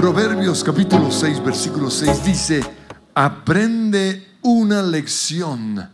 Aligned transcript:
Proverbios 0.00 0.64
capítulo 0.64 1.12
6, 1.12 1.44
versículo 1.44 1.90
6 1.90 2.24
dice, 2.24 2.62
aprende 3.14 4.38
una 4.40 4.82
lección 4.82 5.90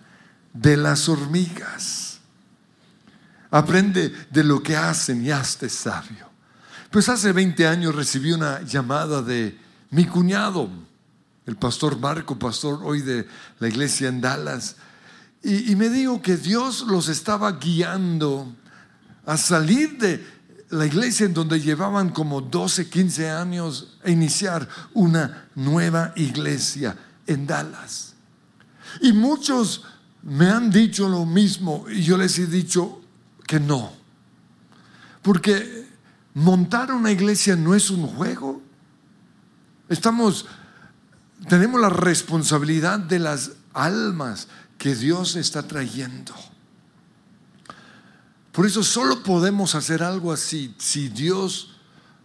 de 0.52 0.76
las 0.76 1.08
hormigas. 1.08 2.20
Aprende 3.50 4.14
de 4.30 4.44
lo 4.44 4.62
que 4.62 4.76
hacen 4.76 5.24
y 5.24 5.32
hazte 5.32 5.68
sabio. 5.68 6.30
Pues 6.88 7.08
hace 7.08 7.32
20 7.32 7.66
años 7.66 7.96
recibí 7.96 8.30
una 8.30 8.62
llamada 8.62 9.22
de 9.22 9.58
mi 9.90 10.04
cuñado, 10.04 10.70
el 11.44 11.56
pastor 11.56 11.98
Marco, 11.98 12.38
pastor 12.38 12.82
hoy 12.84 13.02
de 13.02 13.26
la 13.58 13.66
iglesia 13.66 14.06
en 14.06 14.20
Dallas, 14.20 14.76
y, 15.42 15.72
y 15.72 15.74
me 15.74 15.88
dijo 15.88 16.22
que 16.22 16.36
Dios 16.36 16.82
los 16.86 17.08
estaba 17.08 17.50
guiando 17.50 18.54
a 19.24 19.36
salir 19.36 19.98
de 19.98 20.35
la 20.70 20.86
iglesia 20.86 21.26
en 21.26 21.34
donde 21.34 21.60
llevaban 21.60 22.10
como 22.10 22.40
12, 22.40 22.88
15 22.88 23.30
años 23.30 23.98
a 24.04 24.10
iniciar 24.10 24.68
una 24.94 25.48
nueva 25.54 26.12
iglesia 26.16 26.96
en 27.26 27.46
Dallas. 27.46 28.14
Y 29.00 29.12
muchos 29.12 29.84
me 30.22 30.50
han 30.50 30.70
dicho 30.70 31.08
lo 31.08 31.24
mismo 31.24 31.86
y 31.88 32.02
yo 32.02 32.16
les 32.16 32.38
he 32.38 32.46
dicho 32.46 33.00
que 33.46 33.60
no. 33.60 33.92
Porque 35.22 35.86
montar 36.34 36.92
una 36.92 37.12
iglesia 37.12 37.56
no 37.56 37.74
es 37.74 37.90
un 37.90 38.06
juego. 38.06 38.62
Estamos 39.88 40.46
tenemos 41.48 41.80
la 41.80 41.90
responsabilidad 41.90 42.98
de 42.98 43.18
las 43.18 43.52
almas 43.72 44.48
que 44.78 44.94
Dios 44.94 45.36
está 45.36 45.62
trayendo. 45.62 46.34
Por 48.56 48.64
eso 48.64 48.82
solo 48.82 49.22
podemos 49.22 49.74
hacer 49.74 50.02
algo 50.02 50.32
así 50.32 50.74
si 50.78 51.10
Dios 51.10 51.76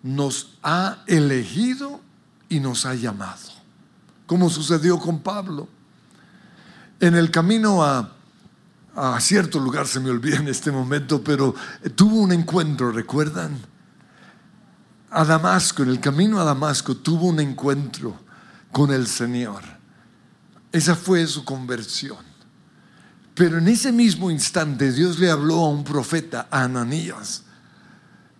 nos 0.01 0.53
ha 0.63 1.03
elegido 1.05 1.99
y 2.47 2.61
nos 2.61 2.85
ha 2.85 2.95
llamado, 2.95 3.49
como 4.27 4.49
sucedió 4.49 4.97
con 4.97 5.19
Pablo. 5.19 5.67
En 7.01 7.15
el 7.15 7.31
camino 7.31 7.83
a, 7.83 8.13
a 8.95 9.19
cierto 9.19 9.59
lugar, 9.59 9.89
se 9.89 9.99
me 9.99 10.09
olvida 10.09 10.37
en 10.37 10.47
este 10.47 10.71
momento, 10.71 11.21
pero 11.21 11.53
tuvo 11.95 12.21
un 12.21 12.31
encuentro, 12.31 12.93
¿recuerdan? 12.93 13.59
A 15.09 15.25
Damasco, 15.25 15.83
en 15.83 15.89
el 15.89 15.99
camino 15.99 16.39
a 16.39 16.45
Damasco, 16.45 16.95
tuvo 16.95 17.27
un 17.27 17.41
encuentro 17.41 18.15
con 18.71 18.93
el 18.93 19.07
Señor. 19.07 19.63
Esa 20.71 20.95
fue 20.95 21.27
su 21.27 21.43
conversión. 21.43 22.30
Pero 23.35 23.57
en 23.57 23.67
ese 23.67 23.91
mismo 23.91 24.29
instante 24.29 24.91
Dios 24.91 25.19
le 25.19 25.29
habló 25.29 25.55
a 25.55 25.69
un 25.69 25.83
profeta, 25.83 26.47
Ananías, 26.51 27.43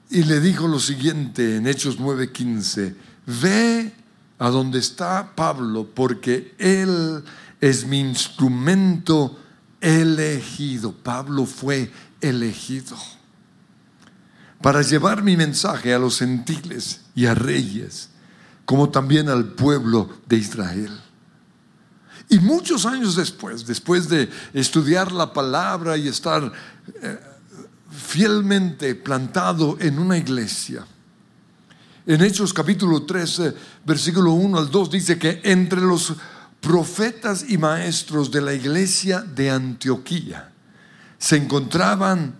y 0.09 0.23
le 0.23 0.39
dijo 0.41 0.67
lo 0.67 0.79
siguiente 0.79 1.55
en 1.55 1.67
Hechos 1.67 1.99
9:15, 1.99 2.95
ve 3.25 3.93
a 4.37 4.49
donde 4.49 4.79
está 4.79 5.35
Pablo, 5.35 5.87
porque 5.93 6.53
él 6.57 7.23
es 7.61 7.85
mi 7.85 7.99
instrumento 7.99 9.39
elegido. 9.79 10.91
Pablo 10.91 11.45
fue 11.45 11.91
elegido 12.19 12.97
para 14.61 14.81
llevar 14.81 15.23
mi 15.23 15.35
mensaje 15.35 15.93
a 15.93 15.99
los 15.99 16.19
gentiles 16.19 17.01
y 17.15 17.25
a 17.25 17.33
reyes, 17.33 18.09
como 18.65 18.89
también 18.89 19.27
al 19.27 19.53
pueblo 19.53 20.09
de 20.27 20.37
Israel. 20.37 20.99
Y 22.31 22.39
muchos 22.39 22.85
años 22.85 23.17
después, 23.17 23.65
después 23.67 24.07
de 24.07 24.29
estudiar 24.53 25.11
la 25.11 25.33
palabra 25.33 25.97
y 25.97 26.07
estar 26.07 26.49
eh, 27.01 27.19
fielmente 27.91 28.95
plantado 28.95 29.77
en 29.81 29.99
una 29.99 30.17
iglesia, 30.17 30.87
en 32.05 32.21
Hechos 32.21 32.53
capítulo 32.53 33.03
13, 33.03 33.53
versículo 33.85 34.31
1 34.31 34.59
al 34.59 34.71
2 34.71 34.91
dice 34.91 35.19
que 35.19 35.41
entre 35.43 35.81
los 35.81 36.13
profetas 36.61 37.43
y 37.49 37.57
maestros 37.57 38.31
de 38.31 38.39
la 38.39 38.53
iglesia 38.53 39.19
de 39.19 39.51
Antioquía 39.51 40.53
se 41.17 41.35
encontraban 41.35 42.35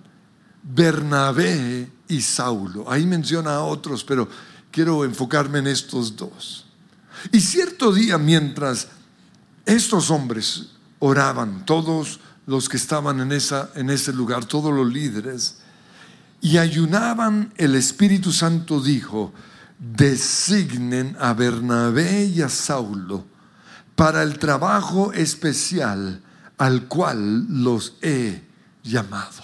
Bernabé 0.64 1.92
y 2.08 2.22
Saulo. 2.22 2.90
Ahí 2.90 3.06
menciona 3.06 3.56
a 3.56 3.64
otros, 3.64 4.06
pero 4.06 4.30
quiero 4.72 5.04
enfocarme 5.04 5.60
en 5.60 5.68
estos 5.68 6.16
dos. 6.16 6.66
Y 7.34 7.42
cierto 7.42 7.92
día 7.92 8.18
mientras 8.18 8.88
estos 9.66 10.12
hombres 10.12 10.72
oraban, 11.00 11.66
todos 11.66 12.20
los 12.46 12.70
que 12.70 12.78
estaban 12.78 13.20
en, 13.20 13.32
esa, 13.32 13.72
en 13.76 13.90
ese 13.90 14.14
lugar, 14.14 14.46
todos 14.46 14.74
los 14.74 14.92
líderes, 14.92 15.58
y 16.42 16.58
ayunaban, 16.58 17.54
el 17.58 17.76
Espíritu 17.76 18.32
Santo 18.32 18.82
dijo, 18.82 19.34
designen 19.78 21.16
a 21.20 21.34
Bernabé 21.34 22.26
y 22.26 22.42
a 22.42 22.50
Saulo 22.50 23.26
para 23.96 24.24
el 24.24 24.40
trabajo 24.40 25.14
especial 25.14 26.22
al 26.58 26.88
cual 26.88 27.46
los 27.64 27.96
he 28.02 28.44
llamado. 28.84 29.42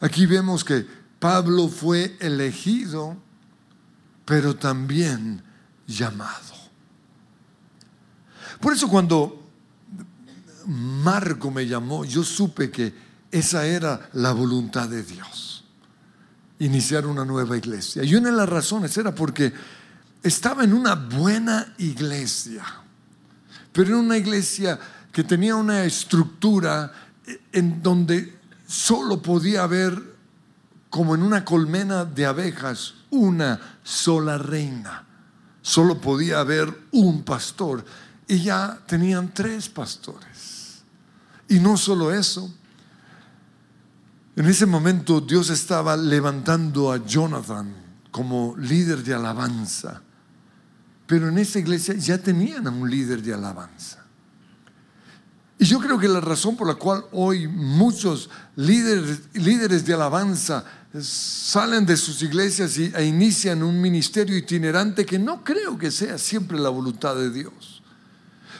Aquí 0.00 0.26
vemos 0.26 0.64
que 0.64 0.86
Pablo 1.18 1.68
fue 1.68 2.16
elegido, 2.20 3.16
pero 4.24 4.54
también 4.56 5.42
llamado. 5.86 6.57
Por 8.60 8.72
eso 8.72 8.88
cuando 8.88 9.48
Marco 10.66 11.50
me 11.50 11.66
llamó, 11.66 12.04
yo 12.04 12.22
supe 12.24 12.70
que 12.70 12.92
esa 13.30 13.66
era 13.66 14.08
la 14.14 14.32
voluntad 14.32 14.88
de 14.88 15.02
Dios. 15.02 15.64
Iniciar 16.58 17.06
una 17.06 17.24
nueva 17.24 17.56
iglesia. 17.56 18.02
Y 18.02 18.14
una 18.14 18.30
de 18.30 18.36
las 18.36 18.48
razones 18.48 18.96
era 18.96 19.14
porque 19.14 19.52
estaba 20.22 20.64
en 20.64 20.72
una 20.72 20.94
buena 20.94 21.74
iglesia, 21.78 22.64
pero 23.72 23.90
en 23.90 24.06
una 24.06 24.16
iglesia 24.16 24.78
que 25.12 25.22
tenía 25.24 25.54
una 25.54 25.84
estructura 25.84 26.92
en 27.52 27.82
donde 27.82 28.38
solo 28.66 29.22
podía 29.22 29.62
haber, 29.62 30.16
como 30.90 31.14
en 31.14 31.22
una 31.22 31.44
colmena 31.44 32.04
de 32.04 32.26
abejas, 32.26 32.94
una 33.10 33.78
sola 33.82 34.36
reina. 34.36 35.04
Solo 35.62 36.00
podía 36.00 36.40
haber 36.40 36.72
un 36.92 37.22
pastor 37.22 37.84
y 38.28 38.42
ya 38.42 38.78
tenían 38.86 39.32
tres 39.32 39.68
pastores. 39.68 40.82
Y 41.48 41.58
no 41.58 41.76
solo 41.78 42.12
eso, 42.12 42.52
en 44.36 44.46
ese 44.46 44.66
momento 44.66 45.20
Dios 45.20 45.50
estaba 45.50 45.96
levantando 45.96 46.92
a 46.92 47.04
Jonathan 47.04 47.74
como 48.10 48.54
líder 48.56 49.02
de 49.02 49.14
alabanza. 49.14 50.02
Pero 51.06 51.28
en 51.28 51.38
esa 51.38 51.58
iglesia 51.58 51.94
ya 51.94 52.18
tenían 52.18 52.66
a 52.66 52.70
un 52.70 52.88
líder 52.88 53.22
de 53.22 53.32
alabanza. 53.32 54.04
Y 55.58 55.64
yo 55.64 55.80
creo 55.80 55.98
que 55.98 56.06
la 56.06 56.20
razón 56.20 56.56
por 56.56 56.68
la 56.68 56.74
cual 56.74 57.04
hoy 57.12 57.48
muchos 57.48 58.30
líderes, 58.54 59.22
líderes 59.32 59.84
de 59.86 59.94
alabanza 59.94 60.64
salen 61.00 61.84
de 61.84 61.96
sus 61.96 62.22
iglesias 62.22 62.78
e 62.78 63.04
inician 63.04 63.62
un 63.62 63.80
ministerio 63.80 64.36
itinerante 64.36 65.04
que 65.04 65.18
no 65.18 65.42
creo 65.42 65.76
que 65.76 65.90
sea 65.90 66.16
siempre 66.18 66.58
la 66.58 66.68
voluntad 66.68 67.16
de 67.16 67.30
Dios. 67.30 67.77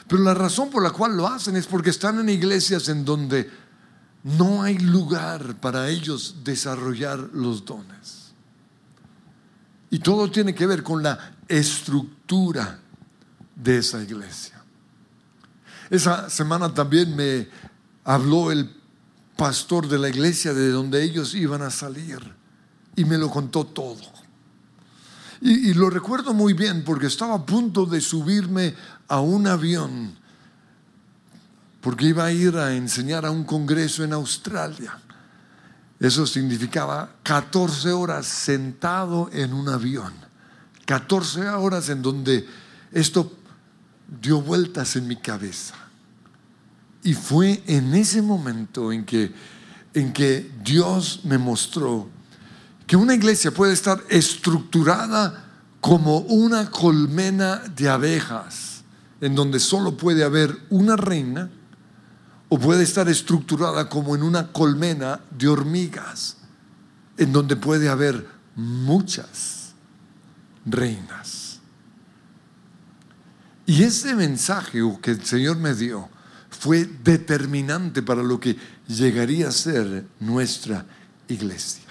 Pero 0.09 0.23
la 0.23 0.33
razón 0.33 0.71
por 0.71 0.81
la 0.81 0.89
cual 0.89 1.15
lo 1.15 1.27
hacen 1.27 1.55
es 1.55 1.67
porque 1.67 1.91
están 1.91 2.19
en 2.19 2.29
iglesias 2.29 2.89
en 2.89 3.05
donde 3.05 3.47
no 4.23 4.63
hay 4.63 4.79
lugar 4.79 5.57
para 5.61 5.87
ellos 5.87 6.37
desarrollar 6.43 7.19
los 7.31 7.63
dones. 7.63 8.31
Y 9.91 9.99
todo 9.99 10.31
tiene 10.31 10.55
que 10.55 10.65
ver 10.65 10.81
con 10.81 11.03
la 11.03 11.35
estructura 11.47 12.79
de 13.55 13.77
esa 13.77 14.01
iglesia. 14.01 14.59
Esa 15.91 16.27
semana 16.27 16.73
también 16.73 17.15
me 17.15 17.47
habló 18.03 18.51
el 18.51 18.75
pastor 19.37 19.87
de 19.87 19.99
la 19.99 20.09
iglesia 20.09 20.55
de 20.55 20.71
donde 20.71 21.03
ellos 21.03 21.35
iban 21.35 21.61
a 21.61 21.69
salir 21.69 22.19
y 22.95 23.05
me 23.05 23.19
lo 23.19 23.29
contó 23.29 23.63
todo. 23.63 24.01
Y, 25.39 25.69
y, 25.69 25.73
lo 25.75 25.89
recuerdo 25.89 26.33
muy 26.33 26.53
bien 26.53 26.83
porque 26.83 27.05
estaba 27.05 27.35
a 27.35 27.45
punto 27.45 27.85
de 27.85 28.01
subirme 28.01 28.75
a 29.09 29.19
un 29.19 29.47
avión 29.47 30.17
porque 31.81 32.07
iba 32.07 32.25
a 32.25 32.31
ir 32.31 32.55
a 32.57 32.75
enseñar 32.75 33.25
a 33.25 33.31
un 33.31 33.43
congreso 33.43 34.03
en 34.03 34.13
Australia. 34.13 34.97
Eso 35.99 36.25
significaba 36.25 37.15
14 37.23 37.91
horas 37.91 38.25
sentado 38.25 39.29
en 39.33 39.53
un 39.53 39.69
avión. 39.69 40.13
14 40.85 41.47
horas 41.49 41.89
en 41.89 42.01
donde 42.01 42.47
esto 42.91 43.33
dio 44.21 44.41
vueltas 44.41 44.95
en 44.95 45.07
mi 45.07 45.15
cabeza. 45.15 45.75
Y 47.03 47.13
fue 47.13 47.63
en 47.67 47.93
ese 47.93 48.21
momento 48.21 48.91
en 48.91 49.05
que, 49.05 49.33
en 49.93 50.11
que 50.11 50.51
Dios 50.63 51.21
me 51.23 51.37
mostró 51.37 52.09
que 52.85 52.97
una 52.97 53.13
iglesia 53.13 53.51
puede 53.51 53.73
estar 53.73 54.03
estructurada 54.09 55.45
como 55.79 56.17
una 56.19 56.69
colmena 56.69 57.57
de 57.75 57.87
abejas 57.87 58.68
en 59.21 59.35
donde 59.35 59.59
solo 59.59 59.97
puede 59.97 60.23
haber 60.23 60.57
una 60.69 60.95
reina 60.95 61.49
o 62.47 62.57
puede 62.57 62.83
estar 62.83 63.07
estructurada 63.09 63.89
como 63.89 64.15
en 64.15 64.23
una 64.23 64.51
colmena 64.51 65.21
de 65.37 65.47
hormigas, 65.47 66.37
en 67.17 67.31
donde 67.31 67.55
puede 67.55 67.89
haber 67.89 68.27
muchas 68.55 69.73
reinas. 70.65 71.59
Y 73.65 73.83
ese 73.83 74.15
mensaje 74.15 74.81
que 75.01 75.11
el 75.11 75.23
Señor 75.23 75.57
me 75.57 75.75
dio 75.75 76.09
fue 76.49 76.85
determinante 77.03 78.01
para 78.01 78.23
lo 78.23 78.39
que 78.39 78.57
llegaría 78.87 79.49
a 79.49 79.51
ser 79.51 80.05
nuestra 80.19 80.85
iglesia. 81.27 81.83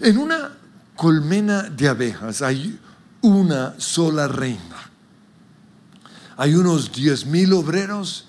En 0.00 0.18
una 0.18 0.58
colmena 0.96 1.62
de 1.62 1.88
abejas 1.88 2.42
hay 2.42 2.78
una 3.20 3.78
sola 3.78 4.26
reina. 4.26 4.87
Hay 6.38 6.54
unos 6.54 6.92
diez 6.92 7.26
mil 7.26 7.52
obreros 7.52 8.28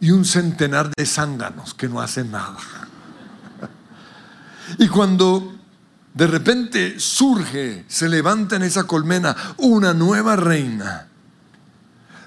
y 0.00 0.10
un 0.10 0.24
centenar 0.24 0.90
de 0.94 1.06
zánganos 1.06 1.72
que 1.72 1.88
no 1.88 2.00
hacen 2.00 2.30
nada. 2.30 2.58
Y 4.78 4.88
cuando 4.88 5.54
de 6.12 6.26
repente 6.26 6.98
surge, 6.98 7.84
se 7.86 8.08
levanta 8.08 8.56
en 8.56 8.62
esa 8.62 8.84
colmena 8.84 9.36
una 9.58 9.94
nueva 9.94 10.36
reina, 10.36 11.06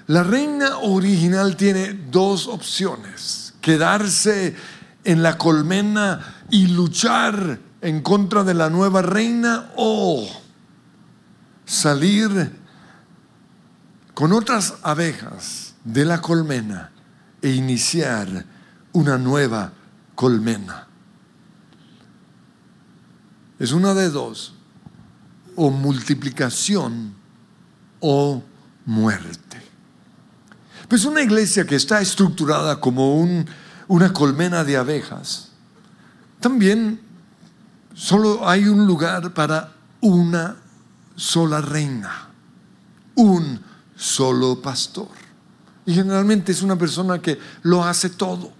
la 0.06 0.22
reina 0.22 0.78
original 0.78 1.56
tiene 1.56 1.92
dos 1.92 2.48
opciones, 2.48 3.54
quedarse 3.60 4.56
en 5.04 5.22
la 5.22 5.36
colmena 5.36 6.44
y 6.50 6.68
luchar 6.68 7.58
en 7.82 8.00
contra 8.00 8.44
de 8.44 8.54
la 8.54 8.70
nueva 8.70 9.02
reina 9.02 9.70
o 9.76 10.26
salir 11.66 12.57
con 14.18 14.32
otras 14.32 14.74
abejas 14.82 15.74
de 15.84 16.04
la 16.04 16.20
colmena 16.20 16.90
e 17.40 17.50
iniciar 17.50 18.44
una 18.90 19.16
nueva 19.16 19.72
colmena. 20.16 20.88
Es 23.60 23.70
una 23.70 23.94
de 23.94 24.10
dos, 24.10 24.54
o 25.54 25.70
multiplicación 25.70 27.14
o 28.00 28.42
muerte. 28.86 29.62
Pues 30.88 31.04
una 31.04 31.22
iglesia 31.22 31.64
que 31.64 31.76
está 31.76 32.00
estructurada 32.00 32.80
como 32.80 33.20
un, 33.20 33.46
una 33.86 34.12
colmena 34.12 34.64
de 34.64 34.78
abejas, 34.78 35.50
también 36.40 37.00
solo 37.94 38.48
hay 38.48 38.66
un 38.66 38.84
lugar 38.84 39.32
para 39.32 39.74
una 40.00 40.56
sola 41.14 41.60
reina, 41.60 42.30
un 43.14 43.67
solo 43.98 44.62
pastor. 44.62 45.08
Y 45.84 45.92
generalmente 45.92 46.52
es 46.52 46.62
una 46.62 46.78
persona 46.78 47.20
que 47.20 47.38
lo 47.62 47.84
hace 47.84 48.08
todo. 48.08 48.52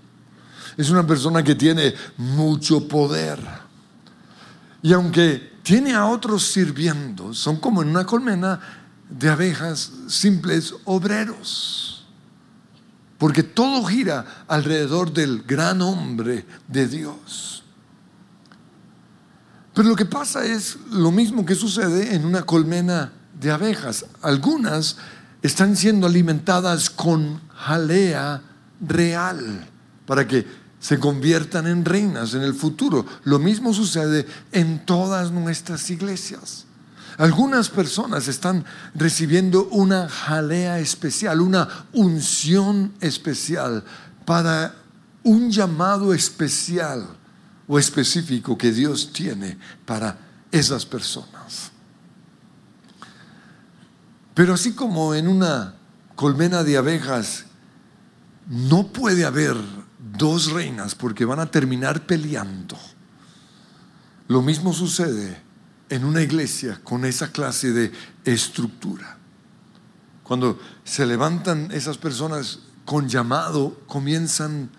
Es 0.76 0.90
una 0.90 1.06
persona 1.06 1.42
que 1.42 1.54
tiene 1.54 1.94
mucho 2.18 2.86
poder. 2.86 3.38
Y 4.82 4.92
aunque 4.92 5.54
tiene 5.62 5.94
a 5.94 6.06
otros 6.06 6.44
sirviendo, 6.44 7.32
son 7.32 7.56
como 7.56 7.80
en 7.82 7.88
una 7.88 8.04
colmena 8.04 8.60
de 9.08 9.30
abejas 9.30 9.92
simples 10.08 10.74
obreros 10.84 11.88
porque 13.18 13.42
todo 13.42 13.84
gira 13.84 14.44
alrededor 14.46 15.12
del 15.12 15.42
gran 15.42 15.82
hombre 15.82 16.46
de 16.68 16.86
Dios. 16.86 17.64
Pero 19.74 19.88
lo 19.88 19.96
que 19.96 20.06
pasa 20.06 20.44
es 20.44 20.78
lo 20.90 21.10
mismo 21.10 21.44
que 21.44 21.56
sucede 21.56 22.14
en 22.14 22.24
una 22.24 22.44
colmena 22.44 23.12
de 23.38 23.50
abejas. 23.50 24.06
Algunas 24.22 24.96
están 25.42 25.76
siendo 25.76 26.06
alimentadas 26.06 26.90
con 26.90 27.40
jalea 27.54 28.42
real 28.80 29.66
para 30.06 30.26
que 30.26 30.46
se 30.80 30.98
conviertan 30.98 31.66
en 31.66 31.84
reinas 31.84 32.34
en 32.34 32.42
el 32.42 32.54
futuro. 32.54 33.04
Lo 33.24 33.38
mismo 33.38 33.74
sucede 33.74 34.26
en 34.52 34.84
todas 34.84 35.32
nuestras 35.32 35.90
iglesias. 35.90 36.66
Algunas 37.18 37.68
personas 37.68 38.28
están 38.28 38.64
recibiendo 38.94 39.66
una 39.72 40.08
jalea 40.08 40.78
especial, 40.78 41.40
una 41.40 41.86
unción 41.92 42.92
especial 43.00 43.84
para 44.24 44.76
un 45.24 45.50
llamado 45.50 46.14
especial 46.14 47.08
o 47.66 47.78
específico 47.78 48.56
que 48.56 48.70
Dios 48.70 49.12
tiene 49.12 49.58
para 49.84 50.16
esas 50.52 50.86
personas. 50.86 51.67
Pero 54.38 54.54
así 54.54 54.70
como 54.70 55.16
en 55.16 55.26
una 55.26 55.74
colmena 56.14 56.62
de 56.62 56.76
abejas 56.76 57.46
no 58.46 58.86
puede 58.86 59.24
haber 59.24 59.56
dos 60.16 60.52
reinas 60.52 60.94
porque 60.94 61.24
van 61.24 61.40
a 61.40 61.50
terminar 61.50 62.06
peleando, 62.06 62.78
lo 64.28 64.40
mismo 64.40 64.72
sucede 64.72 65.42
en 65.88 66.04
una 66.04 66.22
iglesia 66.22 66.78
con 66.84 67.04
esa 67.04 67.32
clase 67.32 67.72
de 67.72 67.90
estructura. 68.24 69.18
Cuando 70.22 70.60
se 70.84 71.04
levantan 71.04 71.72
esas 71.72 71.98
personas 71.98 72.60
con 72.84 73.08
llamado, 73.08 73.80
comienzan 73.88 74.70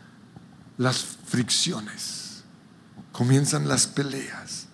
las 0.78 1.04
fricciones, 1.26 2.44
comienzan 3.12 3.68
las 3.68 3.88
peleas, 3.88 4.68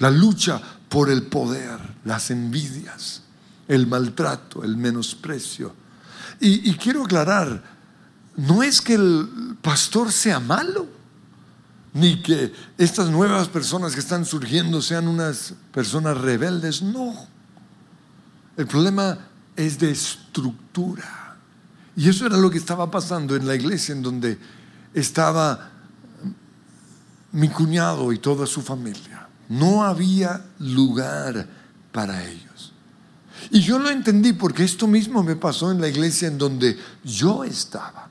la 0.00 0.10
lucha 0.10 0.60
por 0.88 1.10
el 1.10 1.28
poder, 1.28 1.78
las 2.04 2.32
envidias, 2.32 3.22
el 3.68 3.86
maltrato, 3.86 4.62
el 4.62 4.76
menosprecio. 4.76 5.74
Y, 6.40 6.74
quiero 6.74 7.04
aclarar, 7.04 7.62
no 8.36 8.62
es 8.62 8.80
que 8.80 8.94
el 8.94 9.56
pastor 9.62 10.12
sea 10.12 10.38
malo, 10.38 10.86
ni 11.94 12.20
que 12.20 12.52
estas 12.76 13.08
nuevas 13.08 13.48
personas 13.48 13.94
que 13.94 14.00
están 14.00 14.26
surgiendo 14.26 14.82
sean 14.82 15.08
unas 15.08 15.54
personas 15.72 16.18
rebeldes, 16.18 16.82
no. 16.82 17.14
El 18.56 18.66
problema 18.66 19.18
es 19.56 19.78
de 19.78 19.90
estructura. 19.90 21.36
Y 21.96 22.10
eso 22.10 22.26
era 22.26 22.36
lo 22.36 22.50
que 22.50 22.58
estaba 22.58 22.90
pasando 22.90 23.34
en 23.34 23.46
la 23.46 23.54
iglesia 23.54 23.94
en 23.94 24.02
donde 24.02 24.38
estaba 24.92 25.70
mi 27.32 27.48
cuñado 27.48 28.12
y 28.12 28.18
toda 28.18 28.46
su 28.46 28.60
familia. 28.60 29.26
No 29.48 29.82
había 29.82 30.44
lugar 30.58 31.46
para 31.92 32.22
ellos. 32.24 32.74
Y 33.50 33.60
yo 33.60 33.78
lo 33.78 33.90
entendí 33.90 34.32
porque 34.32 34.64
esto 34.64 34.86
mismo 34.86 35.22
me 35.22 35.36
pasó 35.36 35.70
en 35.70 35.80
la 35.80 35.88
iglesia 35.88 36.28
en 36.28 36.38
donde 36.38 36.78
yo 37.04 37.44
estaba. 37.44 38.08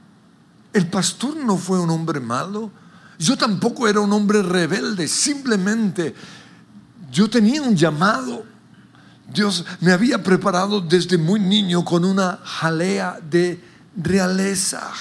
El 0.73 0.87
pastor 0.87 1.35
no 1.37 1.57
fue 1.57 1.79
un 1.79 1.89
hombre 1.89 2.19
malo, 2.19 2.71
yo 3.17 3.37
tampoco 3.37 3.87
era 3.87 4.01
un 4.01 4.11
hombre 4.11 4.41
rebelde, 4.41 5.07
simplemente 5.07 6.13
yo 7.11 7.29
tenía 7.29 7.61
un 7.61 7.75
llamado. 7.75 8.45
Dios 9.33 9.65
me 9.79 9.91
había 9.91 10.21
preparado 10.21 10.81
desde 10.81 11.17
muy 11.17 11.39
niño 11.39 11.83
con 11.83 12.03
una 12.03 12.39
jalea 12.43 13.19
de 13.21 13.63
realeza. 13.95 14.91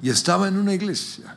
Y 0.00 0.10
estaba 0.10 0.48
en 0.48 0.56
una 0.56 0.74
iglesia 0.74 1.36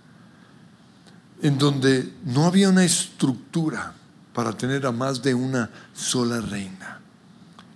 en 1.41 1.57
donde 1.57 2.13
no 2.25 2.45
había 2.45 2.69
una 2.69 2.83
estructura 2.83 3.93
para 4.37 4.55
tener 4.55 4.85
a 4.85 4.91
más 4.91 5.19
de 5.23 5.33
una 5.33 5.67
sola 5.95 6.39
reina. 6.39 6.99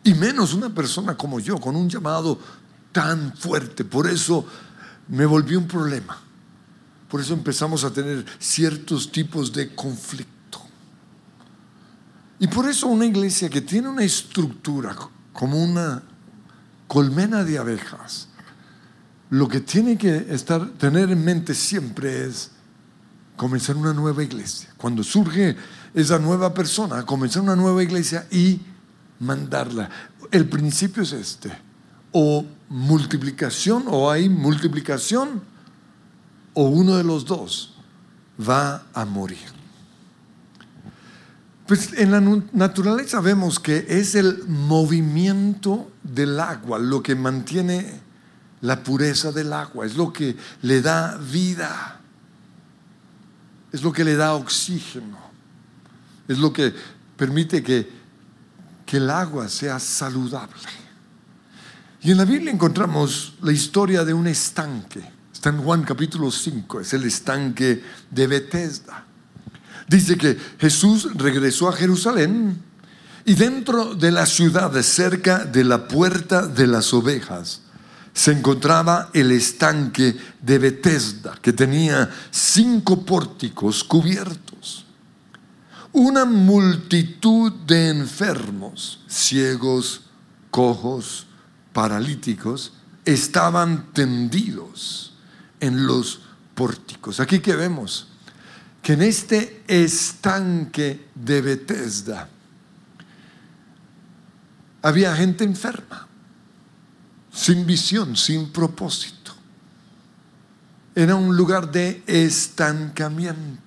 Y 0.03 0.13
menos 0.13 0.53
una 0.53 0.69
persona 0.69 1.17
como 1.17 1.39
yo, 1.39 1.59
con 1.59 1.75
un 1.75 1.89
llamado 1.89 2.37
tan 2.91 3.35
fuerte. 3.35 3.83
Por 3.83 4.07
eso 4.07 4.45
me 5.07 5.25
volvió 5.25 5.57
un 5.57 5.67
problema. 5.67 6.19
Por 7.09 7.19
eso 7.19 7.33
empezamos 7.33 7.83
a 7.83 7.91
tener 7.91 8.23
ciertos 8.37 9.11
tipos 9.11 9.51
de 9.51 9.73
conflicto. 9.73 10.61
Y 12.37 12.45
por 12.45 12.69
eso 12.69 12.85
una 12.85 13.07
iglesia 13.07 13.49
que 13.49 13.61
tiene 13.61 13.89
una 13.89 14.03
estructura 14.03 14.95
como 15.33 15.57
una 15.63 16.03
colmena 16.85 17.43
de 17.43 17.57
abejas, 17.57 18.27
lo 19.31 19.47
que 19.47 19.61
tiene 19.61 19.97
que 19.97 20.27
estar, 20.29 20.73
tener 20.73 21.09
en 21.09 21.25
mente 21.25 21.55
siempre 21.55 22.27
es 22.27 22.51
comenzar 23.35 23.75
una 23.77 23.93
nueva 23.93 24.23
iglesia. 24.23 24.69
Cuando 24.77 25.01
surge 25.01 25.57
esa 25.93 26.19
nueva 26.19 26.53
persona, 26.53 27.05
comenzar 27.05 27.41
una 27.41 27.55
nueva 27.55 27.83
iglesia 27.83 28.27
y 28.31 28.61
mandarla. 29.19 29.89
El 30.31 30.47
principio 30.47 31.03
es 31.03 31.13
este, 31.13 31.51
o 32.11 32.45
multiplicación, 32.69 33.85
o 33.87 34.09
hay 34.09 34.29
multiplicación, 34.29 35.41
o 36.53 36.63
uno 36.63 36.97
de 36.97 37.03
los 37.03 37.25
dos 37.25 37.75
va 38.39 38.83
a 38.93 39.05
morir. 39.05 39.61
Pues 41.67 41.93
en 41.93 42.11
la 42.11 42.19
naturaleza 42.51 43.21
vemos 43.21 43.59
que 43.59 43.85
es 43.87 44.15
el 44.15 44.43
movimiento 44.47 45.89
del 46.03 46.39
agua 46.39 46.79
lo 46.79 47.01
que 47.01 47.15
mantiene 47.15 48.01
la 48.59 48.83
pureza 48.83 49.31
del 49.31 49.53
agua, 49.53 49.85
es 49.85 49.95
lo 49.95 50.11
que 50.11 50.35
le 50.61 50.81
da 50.81 51.17
vida, 51.17 51.99
es 53.71 53.81
lo 53.83 53.93
que 53.93 54.03
le 54.03 54.15
da 54.15 54.33
oxígeno, 54.33 55.17
es 56.31 56.39
lo 56.39 56.51
que 56.53 56.73
permite 57.17 57.61
que, 57.61 57.89
que 58.85 58.97
el 58.97 59.09
agua 59.09 59.49
sea 59.49 59.79
saludable. 59.79 60.55
Y 62.01 62.11
en 62.11 62.17
la 62.17 62.25
Biblia 62.25 62.51
encontramos 62.51 63.35
la 63.41 63.51
historia 63.51 64.03
de 64.03 64.13
un 64.13 64.27
estanque 64.27 65.21
Está 65.41 65.49
en 65.49 65.63
Juan 65.63 65.81
capítulo 65.81 66.29
5, 66.29 66.81
es 66.81 66.93
el 66.93 67.03
estanque 67.03 67.81
de 68.11 68.27
Bethesda. 68.27 69.05
Dice 69.87 70.15
que 70.15 70.37
Jesús 70.59 71.09
regresó 71.15 71.67
a 71.67 71.73
Jerusalén 71.73 72.61
Y 73.25 73.33
dentro 73.33 73.95
de 73.95 74.11
la 74.11 74.27
ciudad, 74.27 74.71
cerca 74.83 75.43
de 75.43 75.63
la 75.63 75.87
puerta 75.87 76.45
de 76.45 76.67
las 76.67 76.93
ovejas, 76.93 77.61
se 78.13 78.33
encontraba 78.33 79.09
el 79.13 79.31
estanque 79.31 80.15
de 80.39 80.59
Bethesda, 80.59 81.35
que 81.41 81.53
tenía 81.53 82.07
cinco 82.29 83.03
pórticos 83.03 83.83
cubiertos. 83.83 84.50
Una 85.93 86.25
multitud 86.25 87.51
de 87.51 87.89
enfermos, 87.89 89.03
ciegos, 89.07 90.01
cojos, 90.49 91.27
paralíticos, 91.73 92.73
estaban 93.05 93.91
tendidos 93.93 95.13
en 95.59 95.85
los 95.85 96.21
pórticos. 96.55 97.19
Aquí 97.19 97.39
que 97.39 97.55
vemos 97.55 98.07
que 98.81 98.93
en 98.93 99.01
este 99.03 99.63
estanque 99.67 101.07
de 101.13 101.41
Bethesda 101.41 102.29
había 104.81 105.15
gente 105.15 105.43
enferma, 105.43 106.07
sin 107.31 107.65
visión, 107.65 108.15
sin 108.15 108.51
propósito. 108.51 109.33
Era 110.95 111.15
un 111.15 111.35
lugar 111.35 111.71
de 111.71 112.03
estancamiento. 112.07 113.60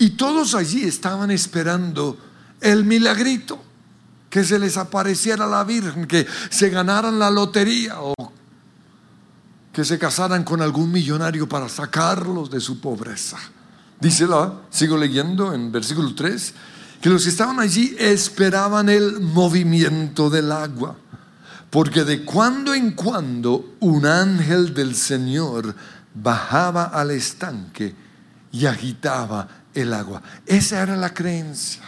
Y 0.00 0.10
todos 0.12 0.54
allí 0.54 0.84
estaban 0.84 1.30
esperando 1.30 2.16
el 2.62 2.86
milagrito, 2.86 3.62
que 4.30 4.44
se 4.44 4.58
les 4.58 4.78
apareciera 4.78 5.46
la 5.46 5.62
Virgen, 5.62 6.06
que 6.06 6.26
se 6.48 6.70
ganaran 6.70 7.18
la 7.18 7.30
lotería 7.30 8.00
o 8.00 8.14
que 9.70 9.84
se 9.84 9.98
casaran 9.98 10.42
con 10.42 10.62
algún 10.62 10.90
millonario 10.90 11.46
para 11.46 11.68
sacarlos 11.68 12.50
de 12.50 12.60
su 12.60 12.80
pobreza. 12.80 13.36
Dice 14.00 14.26
sigo 14.70 14.96
leyendo 14.96 15.52
en 15.52 15.70
versículo 15.70 16.14
3, 16.14 16.54
que 17.02 17.10
los 17.10 17.24
que 17.24 17.28
estaban 17.28 17.60
allí 17.60 17.94
esperaban 17.98 18.88
el 18.88 19.20
movimiento 19.20 20.30
del 20.30 20.50
agua, 20.50 20.96
porque 21.68 22.04
de 22.04 22.24
cuando 22.24 22.72
en 22.72 22.92
cuando 22.92 23.74
un 23.80 24.06
ángel 24.06 24.72
del 24.72 24.94
Señor 24.94 25.74
bajaba 26.14 26.84
al 26.84 27.10
estanque 27.10 27.94
y 28.50 28.64
agitaba 28.64 29.59
el 29.74 29.92
agua. 29.92 30.22
Esa 30.46 30.82
era 30.82 30.96
la 30.96 31.12
creencia. 31.14 31.82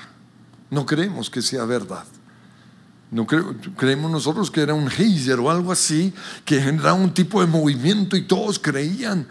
No 0.71 0.87
creemos 0.87 1.29
que 1.29 1.43
sea 1.43 1.65
verdad. 1.65 2.05
No 3.11 3.27
creemos 3.27 4.11
nosotros 4.11 4.51
que 4.51 4.63
era 4.63 4.73
un 4.73 4.89
geyser 4.89 5.39
o 5.39 5.51
algo 5.51 5.71
así 5.71 6.15
que 6.47 6.63
generaba 6.63 6.95
un 6.95 7.13
tipo 7.13 7.43
de 7.43 7.47
movimiento 7.47 8.17
y 8.17 8.23
todos 8.23 8.59
creían 8.59 9.27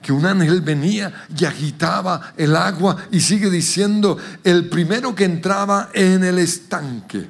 que 0.00 0.12
un 0.12 0.24
ángel 0.24 0.60
venía 0.60 1.26
y 1.36 1.44
agitaba 1.44 2.32
el 2.36 2.54
agua 2.56 2.96
y 3.10 3.20
sigue 3.20 3.50
diciendo, 3.50 4.16
el 4.44 4.68
primero 4.68 5.14
que 5.14 5.24
entraba 5.24 5.90
en 5.92 6.24
el 6.24 6.38
estanque, 6.38 7.28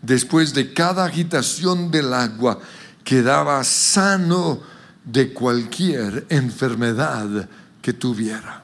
después 0.00 0.54
de 0.54 0.72
cada 0.72 1.04
agitación 1.04 1.90
del 1.90 2.12
agua, 2.12 2.58
quedaba 3.04 3.62
sano 3.64 4.60
de 5.04 5.32
cualquier 5.32 6.26
enfermedad 6.28 7.48
que 7.80 7.92
tuviera. 7.92 8.61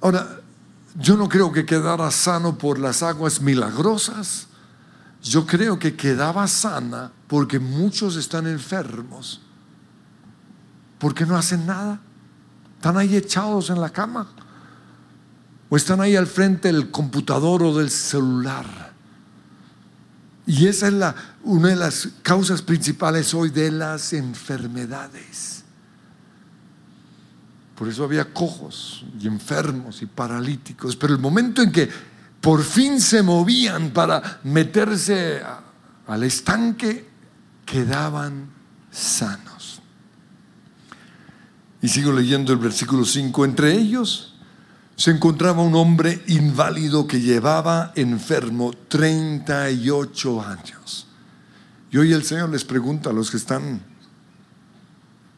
Ahora, 0.00 0.40
yo 0.98 1.16
no 1.16 1.28
creo 1.28 1.52
que 1.52 1.66
quedara 1.66 2.10
sano 2.10 2.58
por 2.58 2.78
las 2.78 3.02
aguas 3.02 3.40
milagrosas, 3.40 4.46
yo 5.22 5.46
creo 5.46 5.78
que 5.78 5.96
quedaba 5.96 6.46
sana 6.48 7.12
porque 7.28 7.58
muchos 7.58 8.16
están 8.16 8.46
enfermos 8.46 9.40
¿Por 11.00 11.14
qué 11.14 11.24
no 11.24 11.36
hacen 11.36 11.66
nada? 11.66 11.98
¿Están 12.76 12.98
ahí 12.98 13.16
echados 13.16 13.70
en 13.70 13.80
la 13.80 13.88
cama? 13.88 14.28
¿O 15.70 15.76
están 15.76 16.00
ahí 16.02 16.14
al 16.14 16.26
frente 16.26 16.68
del 16.70 16.90
computador 16.90 17.62
o 17.62 17.76
del 17.76 17.90
celular? 17.90 18.92
Y 20.46 20.66
esa 20.66 20.88
es 20.88 21.14
una 21.42 21.68
de 21.68 21.76
las 21.76 22.08
causas 22.22 22.60
principales 22.60 23.32
hoy 23.32 23.48
de 23.48 23.70
las 23.70 24.12
enfermedades. 24.12 25.59
Por 27.80 27.88
eso 27.88 28.04
había 28.04 28.34
cojos 28.34 29.06
y 29.18 29.26
enfermos 29.26 30.02
y 30.02 30.06
paralíticos. 30.06 30.96
Pero 30.96 31.14
el 31.14 31.18
momento 31.18 31.62
en 31.62 31.72
que 31.72 31.88
por 32.38 32.62
fin 32.62 33.00
se 33.00 33.22
movían 33.22 33.88
para 33.88 34.38
meterse 34.44 35.40
al 36.06 36.22
estanque, 36.22 37.08
quedaban 37.64 38.50
sanos. 38.90 39.80
Y 41.80 41.88
sigo 41.88 42.12
leyendo 42.12 42.52
el 42.52 42.58
versículo 42.58 43.06
5. 43.06 43.46
Entre 43.46 43.72
ellos 43.72 44.34
se 44.94 45.12
encontraba 45.12 45.62
un 45.62 45.74
hombre 45.74 46.22
inválido 46.26 47.06
que 47.06 47.22
llevaba 47.22 47.92
enfermo 47.96 48.72
38 48.88 50.42
años. 50.42 51.06
Y 51.90 51.96
hoy 51.96 52.12
el 52.12 52.24
Señor 52.24 52.50
les 52.50 52.64
pregunta 52.64 53.08
a 53.08 53.14
los 53.14 53.30
que 53.30 53.38
están 53.38 53.80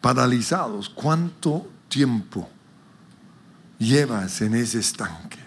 paralizados, 0.00 0.88
¿cuánto 0.88 1.68
tiempo 1.92 2.48
llevas 3.78 4.40
en 4.40 4.54
ese 4.54 4.78
estanque? 4.78 5.38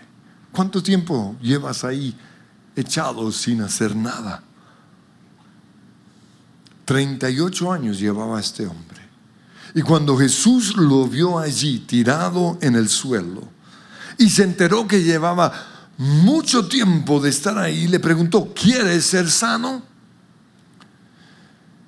¿Cuánto 0.52 0.82
tiempo 0.82 1.36
llevas 1.42 1.84
ahí 1.84 2.16
echado 2.76 3.32
sin 3.32 3.62
hacer 3.62 3.96
nada? 3.96 4.44
38 6.86 7.72
años 7.72 8.00
llevaba 8.00 8.40
este 8.40 8.68
hombre. 8.68 9.02
Y 9.74 9.82
cuando 9.82 10.16
Jesús 10.16 10.78
lo 10.78 11.08
vio 11.08 11.40
allí 11.40 11.80
tirado 11.80 12.58
en 12.62 12.76
el 12.76 12.88
suelo 12.88 13.50
y 14.18 14.30
se 14.30 14.44
enteró 14.44 14.88
que 14.88 15.04
llevaba 15.04 15.52
mucho 15.98 16.68
tiempo 16.68 17.20
de 17.20 17.30
estar 17.32 17.58
ahí, 17.58 17.88
le 17.88 18.00
preguntó, 18.00 18.54
¿quieres 18.54 19.06
ser 19.06 19.30
sano? 19.30 19.82